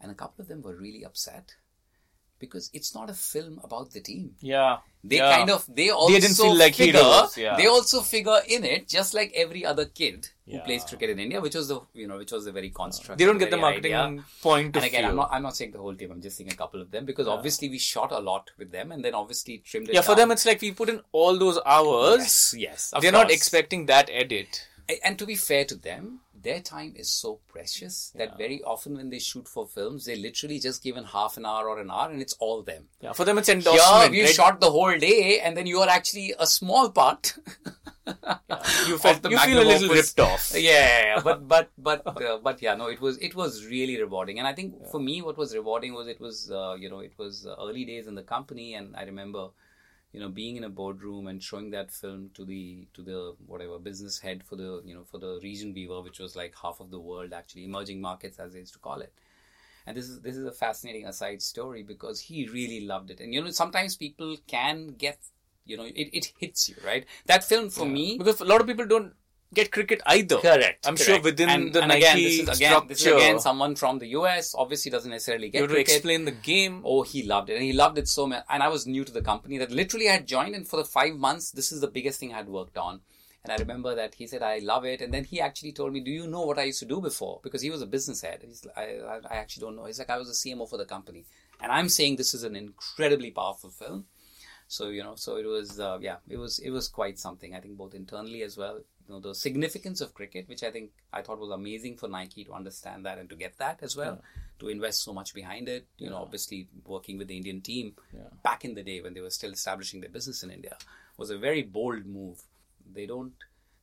[0.00, 1.54] and a couple of them were really upset
[2.38, 4.34] because it's not a film about the team.
[4.40, 4.78] Yeah.
[5.04, 5.36] They yeah.
[5.36, 7.56] kind of they also they didn't feel like figure, heroes, yeah.
[7.56, 10.64] They also figure in it just like every other kid who Yeah.
[10.64, 13.18] plays cricket in India, which was the you know which was the very construct.
[13.18, 14.24] They don't get the marketing idea.
[14.42, 15.10] point of And again, view.
[15.10, 16.10] I'm not I'm not saying the whole team.
[16.10, 18.90] I'm just saying a couple of them because obviously we shot a lot with them
[18.92, 19.94] and then obviously trimmed it.
[19.94, 22.18] yeah, for them it's like we put in all those hours.
[22.18, 22.94] yes, yes.
[23.00, 24.66] They're not expecting that edit.
[25.04, 29.10] And to be fair to them, their time is so precious that very often when
[29.10, 32.22] they shoot for films, they literally just given half an hour or an hour, and
[32.22, 32.84] it's all them.
[33.00, 34.12] Yeah, for them it's Here endorsement.
[34.12, 34.34] we right?
[34.34, 37.34] shot the whole day, and then you are actually a small part.
[38.86, 40.52] You felt the you feel a little ripped off.
[40.54, 41.20] yeah, yeah, yeah.
[41.22, 44.52] but but but uh, but yeah, no, it was it was really rewarding, and I
[44.58, 47.56] think for me, what was rewarding was it was uh, you know it was uh,
[47.58, 49.48] early days in the company, and I remember
[50.16, 53.78] you know being in a boardroom and showing that film to the to the whatever
[53.78, 56.80] business head for the you know for the region we were, which was like half
[56.80, 59.12] of the world actually emerging markets as they used to call it.
[59.86, 63.20] And this is this is a fascinating aside story because he really loved it.
[63.20, 65.18] And you know, sometimes people can get,
[65.66, 67.04] you know, it, it hits you, right?
[67.26, 69.12] That film for me, Because a lot of people don't
[69.54, 70.38] get cricket either.
[70.38, 70.86] correct.
[70.86, 71.00] I'm correct.
[71.00, 73.76] sure within and, the and Nike again, this is again, structure, this is again someone
[73.76, 74.54] from the US.
[74.54, 75.94] Obviously, doesn't necessarily you get to cricket.
[75.94, 76.82] explain the game.
[76.84, 78.44] Oh, he loved it, and he loved it so much.
[78.48, 80.84] And I was new to the company that literally I had joined, and for the
[80.84, 83.00] five months, this is the biggest thing I had worked on.
[83.44, 86.00] And I remember that he said, "I love it." And then he actually told me,
[86.00, 88.42] "Do you know what I used to do before?" Because he was a business head.
[88.44, 89.84] He's, I, I, I actually don't know.
[89.84, 91.24] He's like, "I was a CMO for the company,"
[91.60, 94.06] and I'm saying this is an incredibly powerful film.
[94.68, 97.54] So you know, so it was, uh, yeah, it was, it was quite something.
[97.54, 98.80] I think both internally as well.
[99.08, 102.44] You know, the significance of cricket, which I think I thought was amazing for Nike
[102.44, 104.20] to understand that and to get that as well,
[104.58, 105.86] to invest so much behind it.
[105.98, 107.94] You know, obviously working with the Indian team
[108.42, 110.76] back in the day when they were still establishing their business in India
[111.16, 112.42] was a very bold move.
[112.92, 113.32] They don't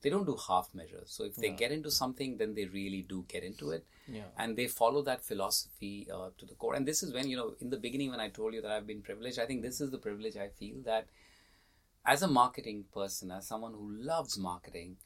[0.01, 1.09] they don't do half measures.
[1.15, 4.23] So if they get into something, then they really do get into it, Yeah.
[4.37, 6.75] and they follow that philosophy uh, to the core.
[6.75, 8.85] And this is when you know, in the beginning, when I told you that I've
[8.85, 11.07] been privileged, I think this is the privilege I feel that
[12.05, 14.97] as a marketing person, as someone who loves marketing,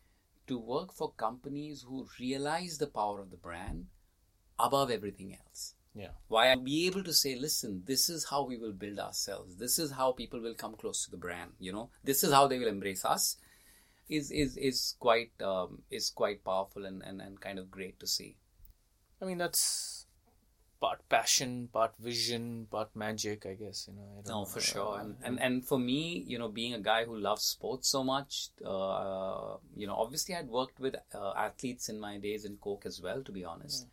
[0.47, 3.87] to work for companies who realize the power of the brand
[4.59, 5.75] above everything else.
[5.93, 6.09] Yeah.
[6.27, 9.57] Why I'll be able to say, listen, this is how we will build ourselves.
[9.57, 11.51] This is how people will come close to the brand.
[11.59, 13.37] You know, this is how they will embrace us.
[14.09, 18.07] Is is is quite um, is quite powerful and, and, and kind of great to
[18.07, 18.37] see.
[19.21, 20.06] I mean, that's
[20.79, 23.87] part passion, part vision, part magic, I guess.
[23.87, 24.07] You know.
[24.11, 24.45] I don't No, know.
[24.45, 24.99] for sure.
[24.99, 28.03] And, Uh, and and for me, you know, being a guy who loves sports so
[28.03, 32.85] much, uh, you know, obviously I'd worked with uh, athletes in my days in Coke
[32.85, 33.87] as well, to be honest.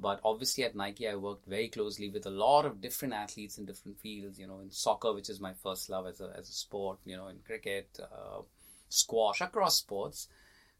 [0.00, 3.64] But obviously at Nike, I worked very closely with a lot of different athletes in
[3.66, 4.38] different fields.
[4.38, 6.98] You know, in soccer, which is my first love as a as a sport.
[7.04, 8.42] You know, in cricket, uh,
[8.88, 10.28] squash, across sports.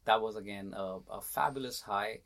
[0.05, 2.19] That was again a, a fabulous high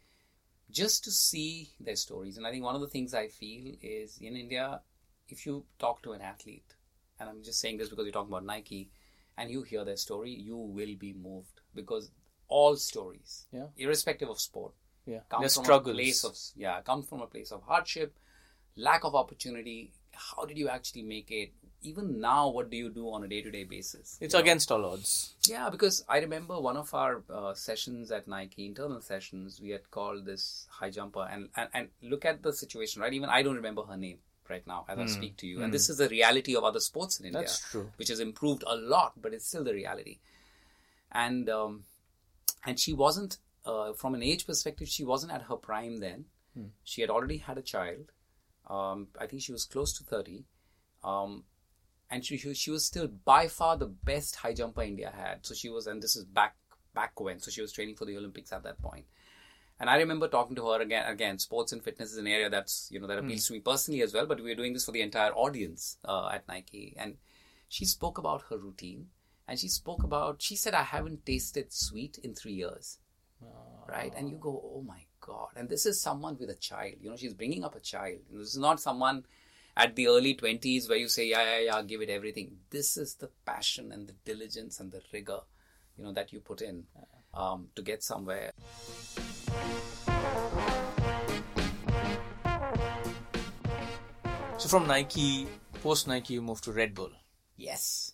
[0.74, 2.38] just to see their stories.
[2.38, 4.82] And I think one of the things I feel is in India,
[5.30, 6.74] if you talk to an athlete,
[7.20, 8.90] and I'm just saying this because you're talking about Nike,
[9.38, 12.12] and you hear their story, you will be moved because
[12.48, 13.68] all stories, Yeah.
[13.78, 14.74] irrespective of sport,
[15.06, 15.22] yeah.
[15.30, 15.94] come Their from struggles.
[15.96, 18.18] a place of yeah, come from a place of hardship,
[18.76, 19.94] lack of opportunity.
[20.12, 21.54] How did you actually make it?
[21.84, 24.18] Even now, what do you do on a day-to-day basis?
[24.22, 24.44] it's You know?
[24.44, 25.34] against all odds.
[25.48, 29.90] Yeah, because I remember one of our uh, sessions at Nike, internal sessions, we had
[29.92, 33.14] called this high jumper, and, and and look at the situation, right?
[33.14, 34.20] Even I don't remember her name
[34.50, 37.20] right now as I speak to you, and this is the reality of other sports
[37.20, 37.92] in India, That's true.
[37.98, 40.20] which has improved a lot, but it's still the reality.
[41.12, 41.84] And um,
[42.66, 46.26] and she wasn't, uh, from an age perspective, she wasn't at her prime then.
[46.84, 48.12] She had already had a child.
[48.70, 50.46] Um, I think she was close to thirty.
[51.04, 51.44] Um,
[52.10, 55.46] and she, she was still by far the best high jumper India had.
[55.46, 56.56] So she was, and this is back
[56.94, 57.40] back when.
[57.40, 59.06] So she was training for the Olympics at that point.
[59.80, 61.12] And I remember talking to her again.
[61.12, 64.02] Again, sports and fitness is an area that's you know that appeals to me personally
[64.02, 64.28] as well.
[64.28, 67.18] But we were doing this for the entire audience uh, at Nike, and
[67.68, 69.08] she spoke about her routine,
[69.48, 70.42] and she spoke about.
[70.42, 73.00] She said, "I haven't tasted sweet in three years."
[73.88, 74.14] right?
[74.16, 75.50] And you go, oh my god!
[75.56, 76.96] And this is someone with a child.
[77.02, 78.20] You know, she's bringing up a child.
[78.30, 79.26] You know, this is not someone
[79.76, 82.58] at the early twenties where you say, yeah, yeah, yeah, give it everything.
[82.70, 85.40] This is the passion and the diligence and the rigor,
[85.98, 86.84] you know, that you put in
[87.34, 88.52] um, to get somewhere.
[94.60, 95.48] So from Nike,
[95.82, 97.12] post Nike, you moved to Red Bull.
[97.58, 98.14] Yes.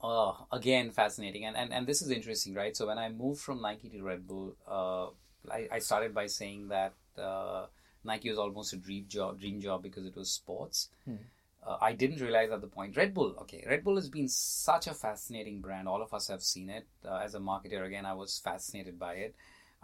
[0.00, 1.44] Oh, again, fascinating.
[1.44, 2.76] And, and and this is interesting, right?
[2.76, 5.06] So when I moved from Nike to Red Bull, uh,
[5.50, 7.66] I, I started by saying that uh,
[8.04, 10.88] Nike was almost a dream job, dream job because it was sports.
[11.66, 12.96] Uh, I didn't realize at the point.
[12.96, 15.88] Red Bull, okay, Red Bull has been such a fascinating brand.
[15.88, 16.86] All of us have seen it.
[17.04, 19.34] Uh, as a marketer, again, I was fascinated by it.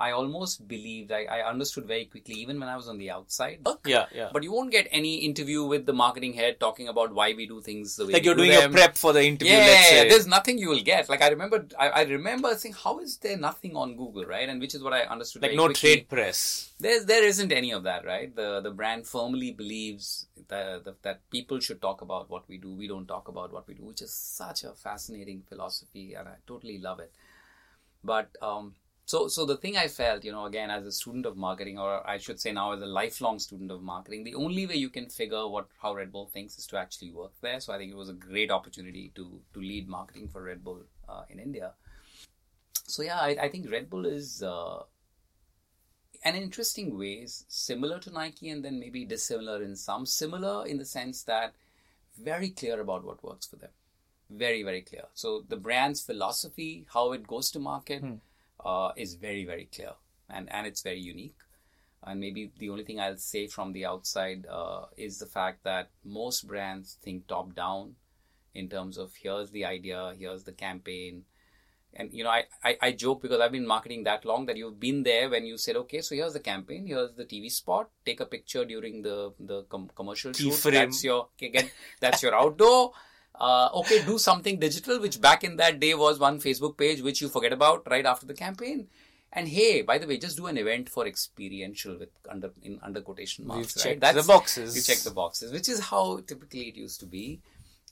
[0.01, 3.61] I almost believed, I, I understood very quickly, even when I was on the outside.
[3.87, 4.31] Yeah, yeah.
[4.33, 7.61] But you won't get any interview with the marketing head talking about why we do
[7.61, 8.71] things the way like you're do doing them.
[8.71, 9.53] a prep for the interview.
[9.53, 10.09] Yeah, let's say.
[10.09, 11.11] there's nothing you will get.
[11.11, 14.59] Like I remember, I, I remember saying, "How is there nothing on Google?" Right, and
[14.59, 15.43] which is what I understood.
[15.43, 15.97] like no quickly.
[15.97, 16.73] trade press.
[16.81, 18.35] There's there isn't any of that, right?
[18.35, 22.73] The the brand firmly believes that that, that people should talk about what we do.
[22.73, 26.37] We don't talk about what we do, which is such a fascinating philosophy, and I
[26.47, 27.13] totally love it.
[28.03, 28.75] But um,
[29.11, 32.09] so so the thing I felt, you know, again as a student of marketing, or
[32.09, 35.09] I should say now as a lifelong student of marketing, the only way you can
[35.09, 37.59] figure what how Red Bull thinks is to actually work there.
[37.59, 40.85] So I think it was a great opportunity to to lead marketing for Red Bull
[41.09, 41.73] uh, in India.
[42.87, 44.43] So yeah, I, I think Red Bull is.
[44.43, 44.83] Uh,
[46.23, 50.07] and in interesting ways, similar to Nike and then maybe dissimilar in some.
[50.07, 51.55] Similar in the sense that
[52.31, 53.71] very clear about what works for them.
[54.29, 55.07] Very, very clear.
[55.15, 58.05] So the brand's philosophy, how it goes to market,
[58.65, 59.93] uh, is very, very clear.
[60.29, 61.37] And, and it's very unique.
[62.03, 65.91] And maybe the only thing I'll say from the outside uh, is the fact that
[66.05, 67.97] most brands think top down
[68.55, 71.25] in terms of here's the idea, here's the campaign,
[71.95, 74.79] and you know I, I i joke because i've been marketing that long that you've
[74.79, 78.21] been there when you said okay so here's the campaign here's the tv spot take
[78.21, 80.75] a picture during the the com- commercial shoot frame.
[80.75, 81.71] that's your okay, again
[82.01, 82.93] that's your outdoor
[83.41, 87.21] uh, okay do something digital which back in that day was one facebook page which
[87.21, 88.87] you forget about right after the campaign
[89.33, 93.01] and hey by the way just do an event for experiential with under in under
[93.01, 94.77] quotation marks We've right checked the boxes.
[94.77, 97.41] you check the boxes which is how typically it used to be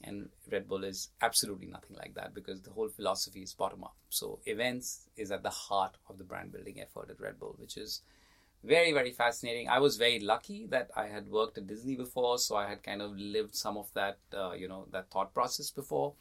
[0.03, 3.95] and Red Bull is absolutely nothing like that because the whole philosophy is bottom up.
[4.09, 7.75] So events is at the heart of the brand building effort at Red Bull, which
[7.75, 8.01] is
[8.63, 9.69] very very fascinating.
[9.69, 13.01] I was very lucky that I had worked at Disney before, so I had kind
[13.01, 16.13] of lived some of that uh, you know that thought process before.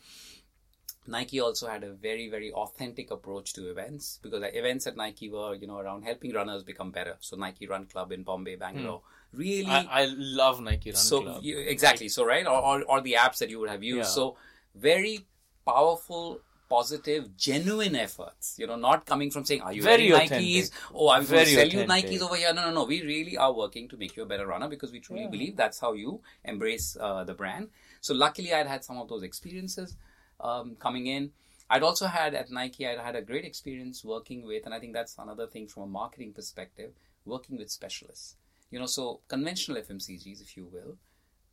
[1.06, 5.30] Nike also had a very very authentic approach to events because the events at Nike
[5.30, 7.16] were you know around helping runners become better.
[7.20, 9.00] So Nike Run Club in Bombay, Bangalore,
[9.32, 11.42] really I, I love Nike Run so Club.
[11.42, 14.04] you, exactly so right or, or, or the apps that you would have used Yeah.
[14.04, 14.36] so
[14.74, 15.26] very
[15.66, 18.56] powerful positive, genuine efforts.
[18.58, 20.48] You know, not coming from saying, "Are you Very wearing authentic.
[20.48, 20.70] Nikes?
[20.94, 21.84] Oh, I'm going to sell you.
[21.86, 22.84] Nikes over here." No, no, no.
[22.84, 25.28] We really are working to make you a better runner because we truly Yeah.
[25.36, 27.68] believe that's how you embrace uh, the brand.
[28.00, 29.96] So luckily, I'd had some of those experiences
[30.40, 31.32] um, coming in.
[31.70, 34.94] I'd also had at Nike, I'd had a great experience working with, and I think
[34.94, 36.92] that's another thing from a marketing perspective,
[37.26, 38.36] working with specialists.
[38.70, 40.96] You know, so conventional FMCGs, if you will,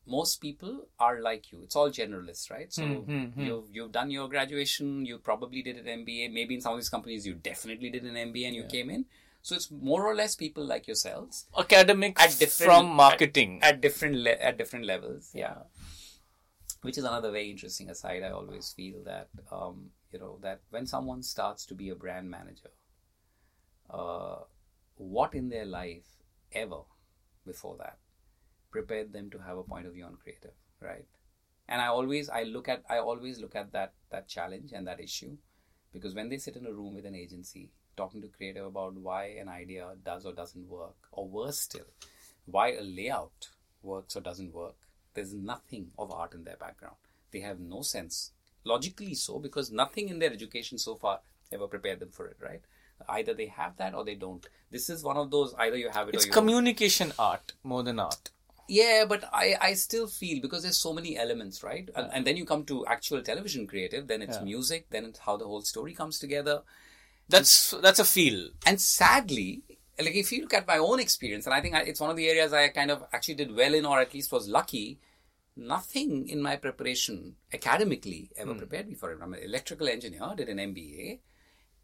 [0.08, 1.62] most people are like you.
[1.64, 2.72] It's all generalists, right?
[2.72, 3.42] So Hmm, hmm, hmm.
[3.46, 6.32] you've you've done your graduation, you probably did an MBA.
[6.34, 9.06] Maybe in some of these companies, you definitely did an MBA and you came in.
[9.42, 13.60] So it's more or less people like yourselves Academic At different- from marketing.
[13.62, 15.32] at different le- at different levels.
[15.34, 15.58] Yeah,
[16.82, 18.24] which is another very interesting aside.
[18.24, 22.30] I always feel that um, you know that when someone starts to be a brand
[22.30, 22.72] manager,
[23.90, 24.38] uh,
[24.96, 26.08] what in their life
[26.54, 26.82] ever
[27.46, 27.98] before that
[28.78, 30.56] prepared them to have a point of view on creative,
[30.90, 31.06] right?
[31.68, 35.00] And I always I look at I always look at that that challenge and that
[35.08, 35.34] issue
[35.94, 39.22] because when they sit in a room with an agency talking to creative about why
[39.42, 41.86] an idea does or doesn't work, or worse still,
[42.56, 43.48] why a layout
[43.82, 44.76] works or doesn't work,
[45.14, 46.98] there's nothing of art in their background.
[47.32, 48.32] They have no sense,
[48.66, 51.22] logically so, because nothing in their education so far
[51.54, 52.62] ever prepared them for it, right?
[53.08, 54.46] Either they have that or they don't.
[54.72, 56.42] This is one of those either you have it It's or you don't.
[56.44, 58.32] communication art more than art.
[58.68, 61.90] Yeah, but I, I still feel because there's so many elements, right?
[61.96, 64.44] And, and then you come to actual television creative, then it's Yeah.
[64.44, 66.64] music, then it's how the whole story comes together.
[67.30, 68.50] That's that's a feel.
[68.66, 69.64] And sadly,
[70.00, 72.18] like if you look at my own experience, and I think I, it's one of
[72.18, 75.00] the areas I kind of actually did well in, or at least was lucky.
[75.58, 78.58] Nothing in my preparation academically ever hmm.
[78.58, 79.20] prepared me for it.
[79.22, 81.20] I'm an electrical engineer, did an MBA,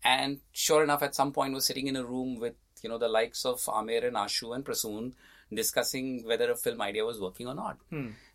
[0.04, 3.08] and sure enough, at some point was sitting in a room with you know the
[3.08, 5.13] likes of Aamir and Ashu and Prasoon
[5.54, 7.78] discussing whether a film idea was working or not.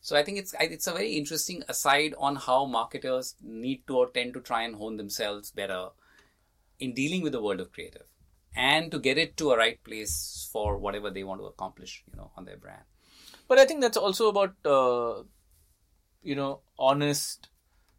[0.01, 4.11] So I think it's it's a very interesting aside on how marketers need to or
[4.11, 5.89] tend to try and hone themselves better
[6.79, 8.07] in dealing with the world of creative
[8.55, 12.17] and to get it to a right place for whatever they want to accomplish, you
[12.17, 12.83] know, on their brand.
[13.49, 15.23] But I think that's also about uh,
[16.23, 17.49] you know honest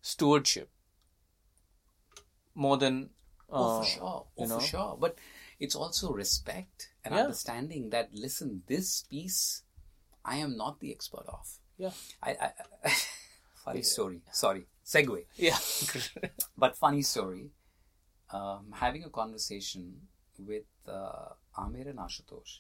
[0.02, 0.70] stewardship
[2.56, 3.10] more than
[3.50, 4.04] oh, uh, for sure.
[4.04, 4.60] Oh, you know?
[4.60, 4.98] for sure.
[5.00, 5.18] But
[5.60, 7.24] it's also respect and Yeah.
[7.24, 9.63] understanding that, listen, this piece
[10.34, 11.46] I am not the expert of.
[11.78, 11.91] yeah
[12.22, 12.50] I, I,
[12.86, 12.93] I
[13.65, 14.22] funny story.
[14.32, 14.63] Sorry.
[14.93, 15.20] Segue.
[15.36, 15.58] yeah
[16.63, 17.46] But funny story.
[18.38, 19.84] Um, having a conversation
[20.38, 22.60] with uh, Aamir and Ashutosh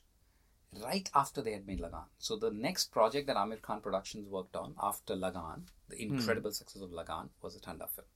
[0.83, 2.07] right after they had made Lagaan.
[2.19, 6.81] So the next project that Aamir Khan Productions worked on after Lagaan, the incredible success
[6.81, 8.07] of Lagaan, was a tanda film.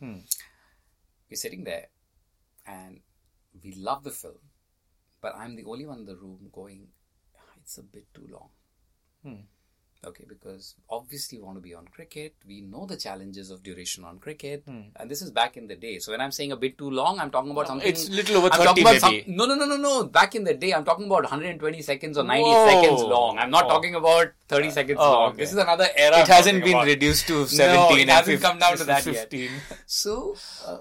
[0.00, 0.20] Hmm.
[1.30, 1.86] We're sitting there,
[2.66, 3.00] and
[3.64, 4.38] we love the film,
[5.22, 6.88] but I'm the only one in the room going,
[7.62, 8.48] it's a bit too long.
[9.24, 9.42] Hmm.
[10.04, 12.34] Okay, because obviously we want to be on cricket.
[12.44, 14.80] We know the challenges of duration on cricket, Hmm.
[14.96, 16.00] and this is back in the day.
[16.00, 17.88] So when I'm saying a bit too long, I'm talking about something.
[17.88, 19.32] it's little over I'm 30 talking about some- maybe.
[19.32, 19.92] no, no, no, no, no.
[20.18, 22.66] Back in the day, I'm talking about 120 seconds or 90 Whoa.
[22.72, 23.38] seconds long.
[23.38, 23.68] I'm not Oh.
[23.68, 25.28] talking about 30 seconds Oh, long.
[25.30, 25.36] okay.
[25.44, 26.16] This is another era.
[26.18, 26.86] it I'm hasn't been about.
[26.86, 27.76] reduced to 17.
[27.76, 29.14] No, 17 it hasn't 15 come down to that yet.
[29.30, 29.50] 15
[29.86, 30.78] So, uh,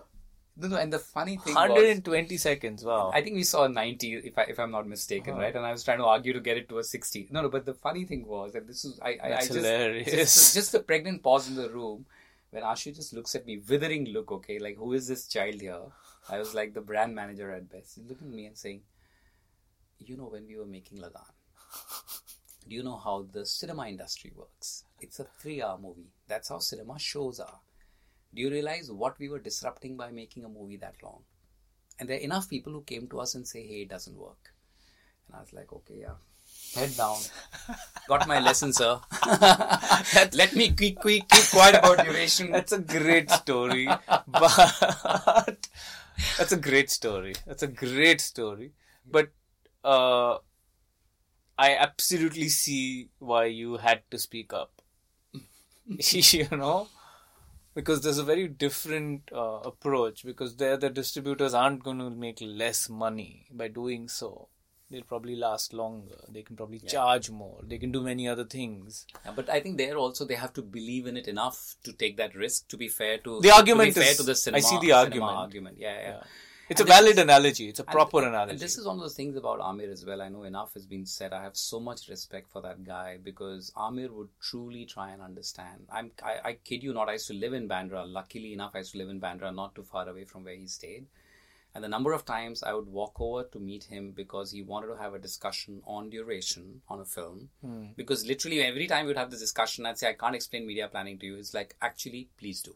[0.57, 4.13] no, no, and the funny thing was, 120 seconds wow I think we saw 90,
[4.15, 5.41] if I if I'm not mistaken, Uh-huh.
[5.43, 5.55] right?
[5.55, 7.27] And I was trying to argue to get it to a 60.
[7.31, 10.11] No, no, but the funny thing was that this was I I, I just, hilarious.
[10.11, 12.05] just just the pregnant pause in the room
[12.51, 14.31] when Ashu just looks at me, withering look.
[14.39, 15.81] Okay, like who is this child here?
[16.29, 17.95] I was like the brand manager at best.
[17.95, 18.81] He's looking at me and saying,
[19.99, 21.31] "You know, when we were making Lagaan,
[22.67, 24.83] do you know how the cinema industry works?
[24.99, 26.09] It's a three-hour movie.
[26.27, 27.59] That's how cinema shows are.
[28.33, 31.21] Do you realize what we were disrupting by making a movie that long?
[31.99, 34.53] And there are enough people who came to us and say, hey, it doesn't work.
[35.27, 36.15] And I was like, okay, yeah.
[36.75, 37.17] Head down.
[38.07, 38.99] Got my lesson, sir.
[40.33, 42.51] Let me keep, keep, keep quiet about duration.
[42.51, 43.87] That's a great story.
[44.27, 45.67] But
[46.37, 47.35] that's a great story.
[47.45, 48.71] That's a great story.
[49.09, 49.29] But
[49.83, 50.37] uh,
[51.57, 54.81] I absolutely see why you had to speak up.
[55.87, 56.87] you know?
[57.73, 60.25] Because there's a very different uh, approach.
[60.25, 64.47] Because there, the distributors aren't going to make less money by doing so.
[64.89, 66.17] They'll probably last longer.
[66.27, 67.59] They can probably charge more.
[67.63, 69.05] They can do many other things.
[69.23, 72.17] Yeah, but I think there also they have to believe in it enough to take
[72.17, 72.67] that risk.
[72.67, 75.31] To be fair to The argument to be fair to the I see the argument.
[75.31, 75.77] argument.
[75.79, 76.07] Yeah, yeah.
[76.09, 76.23] Yeah.
[76.71, 77.67] It's And a valid is- analogy.
[77.67, 78.51] It's a proper and, analogy.
[78.51, 80.21] And this is one of the things about Aamir as well.
[80.21, 81.33] I know enough has been said.
[81.33, 85.87] I have so much respect for that guy because Aamir would truly try and understand.
[85.91, 87.09] I'm, I, I kid you not.
[87.09, 88.05] I used to live in Bandra.
[88.07, 90.65] Luckily enough, I used to live in Bandra, not too far away from where he
[90.67, 91.07] stayed.
[91.75, 94.87] And the number of times I would walk over to meet him because he wanted
[94.87, 97.49] to have a discussion on duration on a film.
[97.61, 97.87] Hmm.
[97.97, 101.19] Because literally every time we'd have this discussion, I'd say, I can't explain media planning
[101.19, 101.35] to you.
[101.37, 102.75] It's like, actually, please do.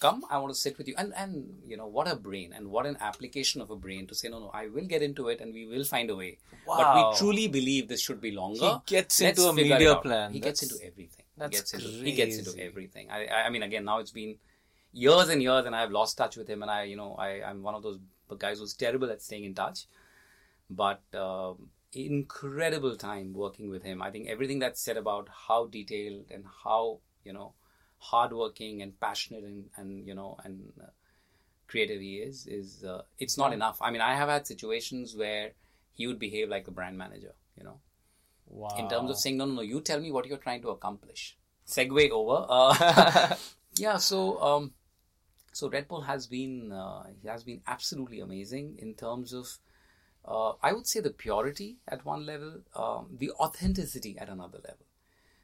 [0.00, 0.94] Come i want to sit with you.
[0.96, 4.14] And and you know what a brain and what an application of a brain to
[4.14, 6.38] say no no i will get into it and we will find a way.
[6.66, 6.76] Wow.
[6.78, 8.80] but we truly believe this should be longer.
[8.86, 10.32] He gets Let's into a media plan.
[10.32, 11.24] he gets into everything.
[11.36, 13.10] That's he gets into, he gets into everything.
[13.10, 14.36] I, I i mean again now it's been
[14.92, 17.62] years and years and i've lost touch with him and i you know i i'm
[17.62, 18.00] one of those
[18.38, 19.86] guys who's terrible at staying in touch.
[20.68, 24.02] But um, incredible time working with him.
[24.02, 27.54] I think everything that's said about how detailed and how you know
[28.00, 30.86] hardworking and passionate and, and you know and uh,
[31.68, 33.78] creative he is is uh, it's not enough.
[33.80, 35.52] I mean, I have had situations where
[35.92, 37.34] he would behave like a brand manager.
[37.56, 37.80] You know,
[38.46, 38.76] Wow.
[38.78, 41.36] in terms of saying no, no, no, you tell me what you're trying to accomplish.
[41.68, 42.46] Segue over.
[42.48, 43.36] Uh,
[43.76, 44.72] yeah, so um,
[45.52, 49.46] so Red Bull has been uh, he has been absolutely amazing in terms of
[50.24, 54.86] uh, I would say the purity at one level, um, the authenticity at another level.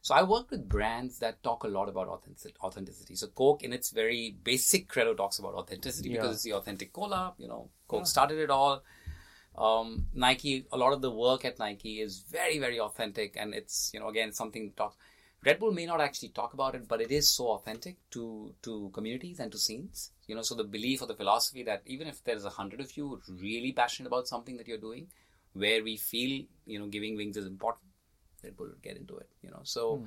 [0.07, 3.17] So I worked with brands that talk a lot about authentic- authenticity.
[3.17, 6.21] So Coke, in its very basic credo, talks about authenticity Yeah.
[6.21, 7.35] because it's the authentic cola.
[7.39, 8.85] You know, Coke started it all.
[9.57, 13.91] Um, Nike, a lot of the work at Nike is very, very authentic, and it's
[13.93, 14.97] you know again something that talks.
[15.45, 18.91] Red Bull may not actually talk about it, but it is so authentic to to
[18.91, 20.13] communities and to scenes.
[20.29, 22.97] You know, so the belief or the philosophy that even if there's a hundred of
[22.97, 25.09] you really passionate about something that you're doing,
[25.65, 27.86] where we feel you know giving wings is important,
[28.47, 29.29] Red Bull would get into it.
[29.43, 30.07] You know, so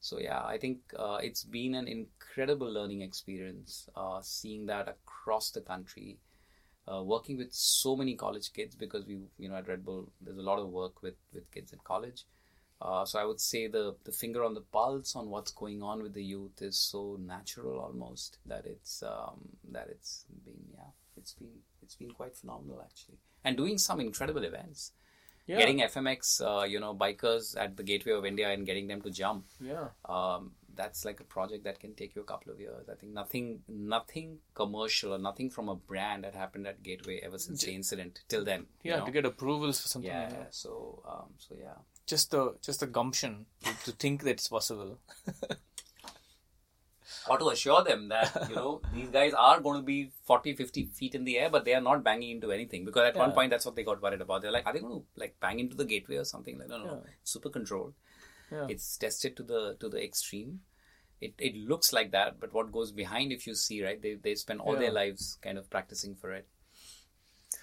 [0.00, 5.50] so yeah, I think uh, it's been an incredible learning experience uh, seeing that across
[5.50, 6.18] the country.
[6.92, 10.36] Uh, working with so many college kids because we, you know, at Red Bull, there's
[10.36, 12.24] a lot of work with, with kids in college.
[12.82, 16.02] Uh, so I would say the the finger on the pulse on what's going on
[16.02, 19.38] with the youth is so natural almost that it's um,
[19.70, 24.42] that it's been yeah it's been it's been quite phenomenal actually and doing some incredible
[24.42, 24.90] events
[25.46, 25.58] yeah.
[25.58, 29.10] getting FMX uh, you know bikers at the gateway of India and getting them to
[29.10, 29.88] jump yeah.
[30.08, 32.88] um, that's like a project that can take you a couple of years.
[32.90, 37.38] I think nothing, nothing commercial or nothing from a brand that happened at Gateway ever
[37.38, 38.66] since the incident till then.
[38.82, 39.06] you Yeah, know?
[39.06, 40.24] to get approvals for something yeah.
[40.24, 40.54] like that.
[40.54, 41.74] So, um, so yeah.
[42.06, 44.98] Just the just the gumption to, to think that it's possible.
[47.28, 50.86] Or to assure them that you know these guys are going to be 40, 50
[50.86, 53.50] feet in the air, but they are not banging into anything because at one point
[53.50, 54.42] that's what they got worried about.
[54.42, 56.58] They're like, are they going to like bang into the gateway or something?
[56.58, 57.02] Like, no, no, no.
[57.22, 57.94] Super controlled.
[58.50, 58.66] Yeah.
[58.68, 60.60] It's tested to the to the extreme.
[61.20, 64.34] It, it looks like that, but what goes behind, if you see, right, they, they
[64.34, 66.48] spend all their lives kind of practicing for it.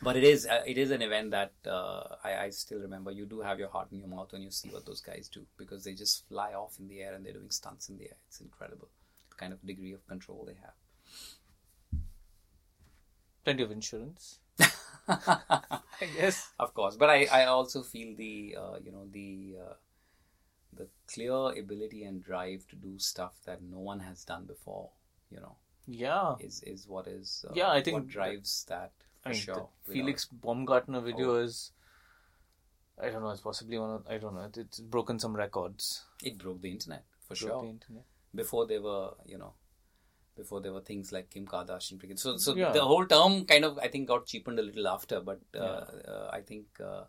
[0.01, 3.12] But it is uh, it is an event that uh, I, I still remember.
[3.12, 5.45] You do have your heart in your mouth when you see what those guys do
[5.57, 8.18] because they just fly off in the air and they're doing stunts in the air.
[8.30, 8.88] It's incredible
[9.40, 12.02] kind of degree of control they have.
[13.44, 14.40] Plenty of insurance.
[15.08, 15.80] I
[16.18, 16.50] guess.
[16.60, 19.74] of course but i i also feel the uh, you know the uh,
[20.80, 24.90] the clear ability and drive to do stuff that no one has done before
[25.32, 25.56] you know
[25.88, 26.36] Yeah.
[26.40, 28.92] is is what is uh, Yeah, I think what drives that
[29.24, 31.44] for I mean, sure Felix Baumgartner video Oh.
[31.48, 31.72] is.
[33.02, 33.32] I don't know.
[33.32, 33.92] It's possibly one.
[33.96, 34.44] Of, I don't know.
[34.52, 36.04] It, it's broken some records.
[36.30, 38.06] it broke the internet for Broke sure the internet.
[38.34, 39.54] Before there were you know
[40.40, 42.18] before there were things like Kim Kardashian.
[42.18, 42.72] So, so Yeah.
[42.72, 45.20] the whole term kind of, I think, got cheapened a little after.
[45.20, 45.60] But uh,
[46.14, 47.04] uh, I think, uh,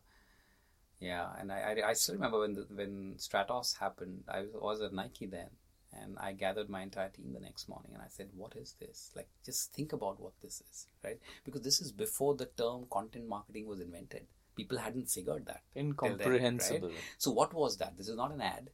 [0.99, 4.25] yeah, and I, I, I still remember when the, when Stratos happened.
[4.29, 5.49] I was, was at Nike then,
[5.93, 9.13] and I gathered my entire team the next morning, and I said, "What is this?
[9.15, 11.19] Like, just think about what this is, right?
[11.45, 14.27] Because this is before the term content marketing was invented.
[14.57, 15.63] People hadn't figured that.
[15.73, 16.89] till then, Incomprehensible.
[16.89, 16.99] right?
[17.17, 17.97] So, what was that?
[17.97, 18.71] This is not an ad,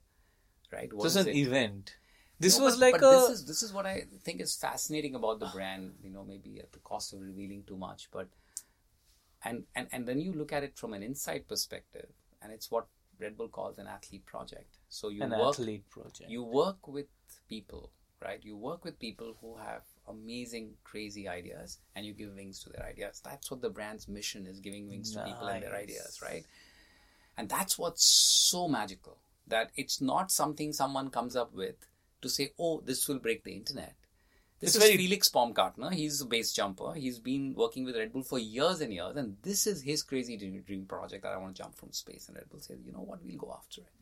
[0.73, 0.91] right?
[0.93, 1.37] What is is an it?
[1.37, 1.95] event.
[2.39, 3.11] This No, was but- like but a.
[3.11, 5.95] This is this is what I think is fascinating about the brand.
[6.03, 8.29] You know, maybe at the cost of revealing too much, but
[9.43, 12.09] and and and then you look at it from an inside perspective,
[12.43, 12.87] and it's what
[13.19, 14.79] Red Bull calls an athlete project.
[14.89, 16.31] So you an work athlete project.
[16.31, 17.07] you work with
[17.49, 17.91] people,
[18.23, 18.45] right?
[18.45, 22.85] You work with people who have amazing, crazy ideas, and you give wings to their
[22.85, 23.23] ideas.
[23.25, 26.45] That's what the brand's mission is: giving wings to people and their ideas, right?
[27.39, 29.17] And that's what's so magical.
[29.49, 31.77] That it's not something someone comes up with
[32.23, 33.95] to say, "Oh, this will break the internet."
[34.59, 35.91] This It's is very- Felix Baumgartner.
[35.91, 36.95] He's a base jumper.
[36.95, 40.37] He's been working with Red Bull for years and years, and this is his crazy
[40.37, 42.29] dream, project that I want to jump from space.
[42.29, 43.23] And Red Bull says, "You know what?
[43.23, 43.93] We'll go after it."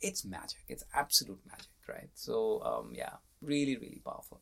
[0.00, 0.60] It's magic.
[0.68, 2.08] It's absolute magic, right?
[2.14, 4.40] So, um, yeah, really, really powerful.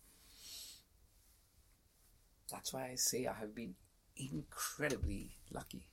[2.51, 3.75] That's why I say I have been
[4.17, 5.89] incredibly lucky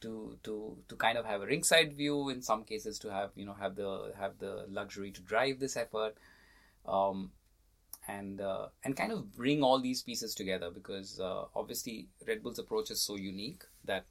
[0.00, 3.44] to to to kind of have a ringside view in some cases to have you
[3.44, 6.16] know have the have the luxury to drive this effort.
[6.86, 7.32] Um,
[8.08, 12.58] and uh, and kind of bring all these pieces together because uh, obviously Red Bull's
[12.58, 14.06] approach is so unique that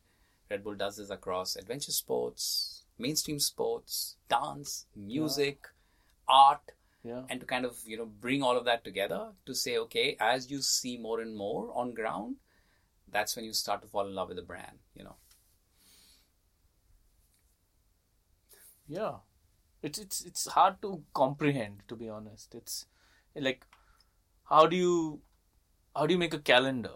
[0.50, 5.68] Red Bull does this across adventure sports, mainstream sports, dance, music,
[6.28, 6.72] art,
[7.04, 7.24] Yeah.
[7.30, 10.52] and to kind of you know bring all of that together to say okay as
[10.52, 12.36] you see more and more on ground
[13.12, 15.16] that's when you start to fall in love with the brand you know
[18.98, 19.18] Yeah,
[19.82, 22.56] it's it's it's hard to comprehend to be honest.
[22.62, 22.86] It's
[23.50, 23.66] like
[24.56, 25.22] how do you
[25.96, 26.96] how do you make a calendar?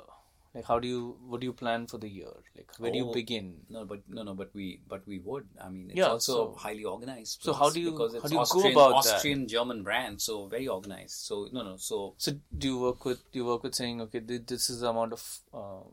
[0.56, 2.32] Like how do you what do you plan for the year?
[2.58, 3.46] Like where do you Oh, begin?
[3.76, 6.56] no but no no but we but we would i mean it's Yeah, also so-
[6.64, 9.14] highly organized so how do you- because how it's do you go austrian about that?
[9.16, 12.34] austrian german brand so very organized so no no so So
[12.64, 15.26] do you work with do you work with saying okay this is the amount of
[15.62, 15.90] um,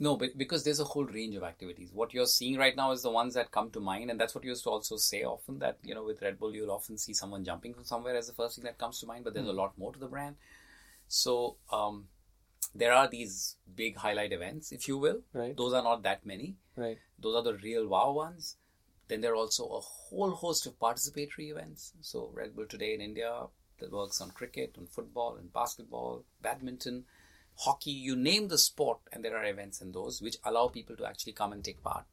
[0.00, 1.90] No, but because there's a whole range of activities.
[1.92, 4.42] What you're seeing right now is the ones that come to mind, and that's what
[4.42, 5.60] you used to also say often.
[5.60, 8.32] That you know, with Red Bull, you'll often see someone jumping from somewhere as the
[8.32, 9.22] first thing that comes to mind.
[9.24, 10.36] But there's a lot more to the brand.
[11.06, 12.08] So um,
[12.74, 15.20] there are these big highlight events, if you will.
[15.32, 15.56] Right.
[15.56, 16.56] Those are not that many.
[16.76, 16.98] right?
[17.20, 18.56] Those are the real wow ones.
[19.06, 21.92] Then there are also a whole host of participatory events.
[22.00, 23.46] So Red Bull today in India
[23.78, 27.04] that works on cricket, on football, and basketball, badminton,
[27.56, 31.06] hockey, you name the sport, and there are events in those which allow people to
[31.06, 32.04] actually come and take part.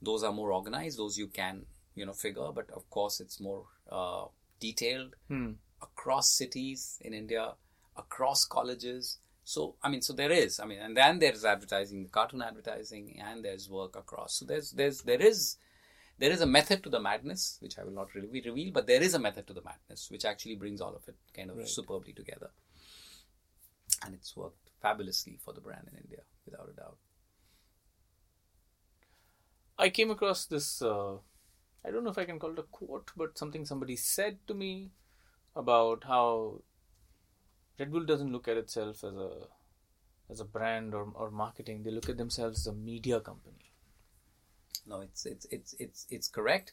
[0.00, 0.98] Those are more organized.
[0.98, 4.26] Those you can you know figure, but of course it's more uh,
[4.60, 5.52] detailed Hmm.
[5.82, 7.54] across cities in India,
[7.96, 9.18] across colleges.
[9.44, 10.60] So I mean, so there is.
[10.60, 14.34] I mean, and then there's advertising, cartoon advertising, and there's work across.
[14.34, 15.56] So there's there's there is
[16.18, 19.02] there is a method to the madness, which I will not really reveal, but there
[19.02, 21.68] is a method to the madness, which actually brings all of it kind of Right.
[21.68, 22.50] superbly together.
[24.04, 26.98] And it's worked fabulously for the brand in India, without a doubt.
[29.78, 30.82] I came across this.
[30.82, 31.16] Uh,
[31.84, 34.54] I don't know if I can call it a quote, but something somebody said to
[34.54, 34.90] me
[35.54, 36.62] about how
[37.78, 39.30] Red Bull doesn't look at itself as a
[40.30, 41.82] as a brand or, or marketing.
[41.82, 43.72] They look at themselves as a media company.
[44.86, 46.72] No, it's it's it's it's it's correct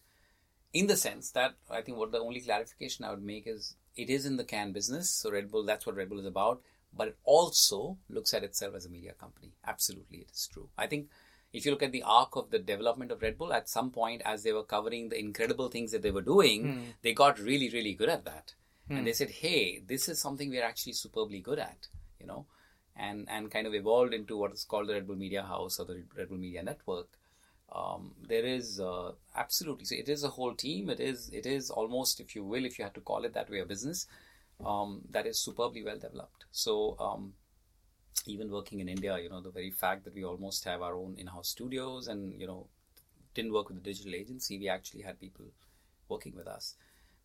[0.73, 4.09] in the sense that I think what the only clarification I would make is it
[4.09, 5.09] is in the can business.
[5.09, 6.61] So Red Bull, that's what Red Bull is about.
[6.97, 9.51] But it also looks at itself as a media company.
[9.65, 10.69] Absolutely, it is true.
[10.77, 11.07] I think
[11.51, 14.21] if you look at the arc of the development of Red Bull, at some point,
[14.25, 16.63] as they were covering the incredible things that they were doing,
[17.01, 18.53] they got really, really good at that.
[18.97, 21.87] And they said, hey, this is something we're actually superbly good at,
[22.19, 22.45] you know,
[22.95, 25.85] and, and kind of evolved into what is called the Red Bull Media House or
[25.85, 27.07] the Red Bull Media Network.
[27.73, 31.71] Um, there is uh, absolutely so it is a whole team it is it is
[31.71, 34.07] almost if you will if you had to call it that way a business
[34.63, 37.33] um, that is superbly well developed so um,
[38.27, 41.15] even working in India, you know, the very fact that we almost have our own
[41.17, 42.67] in-house studios and you know
[43.33, 45.45] didn't work with the digital agency, we actually had people
[46.07, 46.75] working with us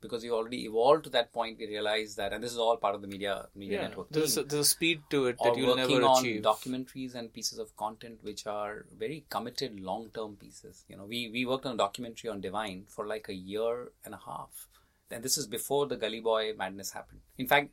[0.01, 1.59] because we already evolved to that point.
[1.59, 4.11] We realized that, and this is all part of the media media Yeah, network.
[4.11, 6.43] there's a, there's a speed to it that you'll working never on achieve.
[6.43, 10.85] documentaries and pieces of content which are very committed long-term pieces.
[10.89, 14.15] You know, we we worked on a documentary on Divine for like a year and
[14.15, 14.67] a half.
[15.11, 17.21] And this is before the Gully Boy madness happened.
[17.37, 17.71] In fact,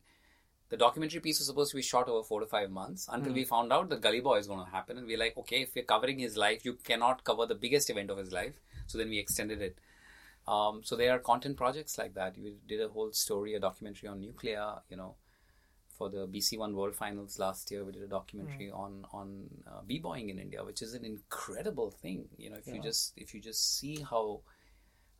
[0.69, 3.45] the documentary piece was supposed to be shot over four to five months until we
[3.45, 4.97] found out the Gully Boy is going to happen.
[4.97, 8.09] And we're like, okay, if we're covering his life, you cannot cover the biggest event
[8.09, 8.53] of his life.
[8.87, 9.77] So then we extended it.
[10.47, 12.37] Um, so there are content projects like that.
[12.37, 15.15] We did a whole story, a documentary on nuclear, you know,
[15.97, 17.83] for the BC One World Finals last year.
[17.83, 22.29] We did a documentary on on uh, b-boying in India, which is an incredible thing.
[22.37, 24.41] You know, if you just if you just see how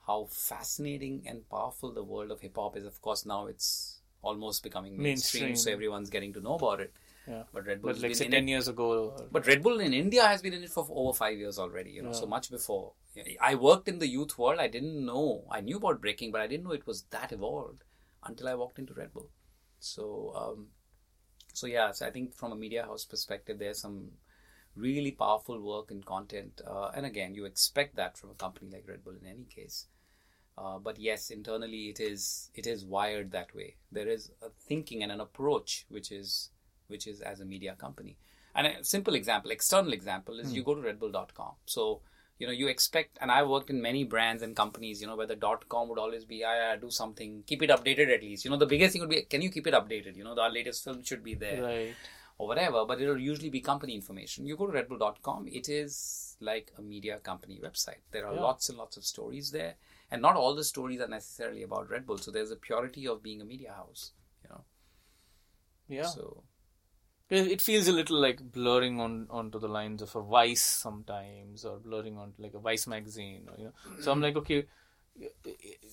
[0.07, 2.85] how fascinating and powerful the world of hip hop is.
[2.85, 5.55] Of course, now it's almost becoming mainstream, Mainstream.
[5.55, 6.93] so everyone's getting to know about it.
[7.27, 7.43] Yeah.
[7.53, 8.51] But Red Bull But like say ten it.
[8.51, 11.37] years ago, or- But Red Bull in India has been in it for over five
[11.37, 12.93] years already, you know, so much before.
[13.41, 14.59] I worked in the youth world.
[14.59, 15.45] I didn't know.
[15.51, 17.83] I knew about breaking, but I didn't know it was that evolved
[18.23, 19.29] until I walked into Red Bull.
[19.79, 20.67] So, um,
[21.53, 24.11] so yeah, so I think from a media house perspective, there's some
[24.75, 26.61] really powerful work and content.
[26.65, 29.87] Uh, and again, you expect that from a company like Red Bull in any case.
[30.57, 33.75] Uh, but yes, internally it is it is wired that way.
[33.91, 36.49] There is a thinking and an approach which is
[36.87, 38.17] which is as a media company.
[38.55, 41.51] And a simple example, external example, is you go to redbull.com.
[41.65, 42.01] So
[42.39, 44.99] you know you expect, and I worked in many brands and companies.
[44.99, 47.69] You know where the dot com would always be, I, I do something, keep it
[47.69, 48.45] updated at least.
[48.45, 50.15] You know the biggest thing would be, can you keep it updated?
[50.15, 51.95] You know the our latest film should be there right?
[52.39, 54.45] or whatever, but it'll usually be company information.
[54.47, 58.01] You go to redbull.com, it is like a media company website.
[58.11, 58.41] There are Yeah.
[58.41, 59.75] lots and lots of stories there,
[60.11, 62.17] and not all the stories are necessarily about Red Bull.
[62.17, 64.11] So there's a purity of being a media house,
[64.43, 64.63] you know.
[65.87, 66.05] Yeah.
[66.05, 66.43] So
[67.29, 71.77] It feels a little like blurring on onto the lines of a Vice sometimes, or
[71.77, 73.47] blurring onto like a Vice magazine.
[73.49, 74.65] Or, you know, so I'm like, okay,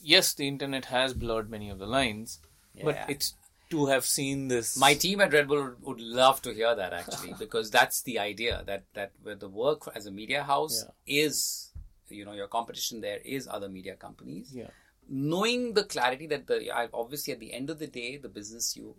[0.03, 2.41] yes, the internet has blurred many of the lines,
[2.85, 3.35] but it's
[3.71, 4.77] to have seen this.
[4.77, 8.63] my team at Red Bull would love to hear that actually, because that's the idea
[8.67, 11.73] that that where the work as a media house is,
[12.09, 14.53] you know, your competition there is other media companies.
[14.55, 14.71] yeah,
[15.09, 18.77] knowing the clarity that the I, obviously at the end of the day the business
[18.77, 18.97] you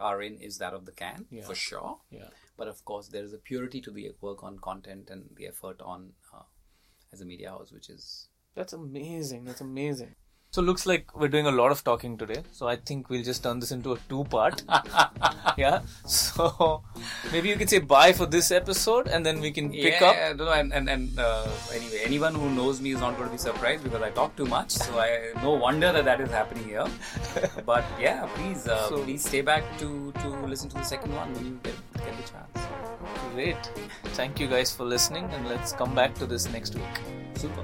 [0.00, 1.42] are in is that of the can Yeah.
[1.46, 2.28] for sure Yeah.
[2.56, 5.80] but of course there is a purity to the work on content and the effort
[5.80, 6.42] on uh,
[7.12, 9.44] as a media house which is That's amazing.
[9.44, 10.14] That's amazing.
[10.50, 12.42] So looks like we're doing a lot of talking today.
[12.52, 14.62] So I think we'll just turn this into a two-part.
[15.58, 15.80] yeah.
[16.06, 16.82] So
[17.32, 20.14] maybe you can say bye for this episode, and then we can pick up.
[20.14, 23.32] yeah, no, and and, and uh, anyway anyone who knows me is not going to
[23.32, 26.64] be surprised because I talk too much so I no wonder that that is happening
[26.64, 26.86] here
[27.66, 31.34] but yeah please uh, So- please stay back to to listen to the second one
[31.34, 32.68] when you get, get the chance
[33.34, 33.70] Great.
[34.20, 37.04] Thank you guys for listening, and let's come back to this next week.
[37.36, 37.62] super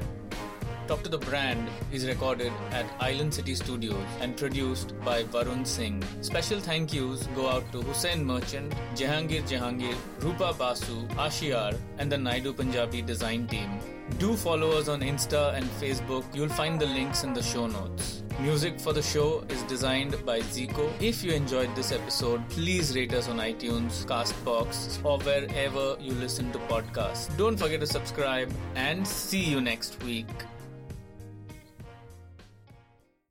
[0.87, 6.05] Talk to the Brand is recorded at Island City Studios and produced by Varun Singh.
[6.21, 12.19] Special thank yous go out to Hussein Merchant, Jehangir Jehangir, Rupa Basu, Ashiar, and the
[12.19, 13.81] Naidu Punjabi design team.
[14.19, 16.23] Do follow us on Insta and Facebook.
[16.35, 18.23] You'll find the links in the show notes.
[18.41, 20.91] Music for the show is designed by Zico.
[21.01, 26.53] If you enjoyed this episode, please rate us on iTunes, Castbox, or wherever you listen
[26.53, 27.35] to podcasts.
[27.39, 30.27] Don't forget to subscribe and see you next week.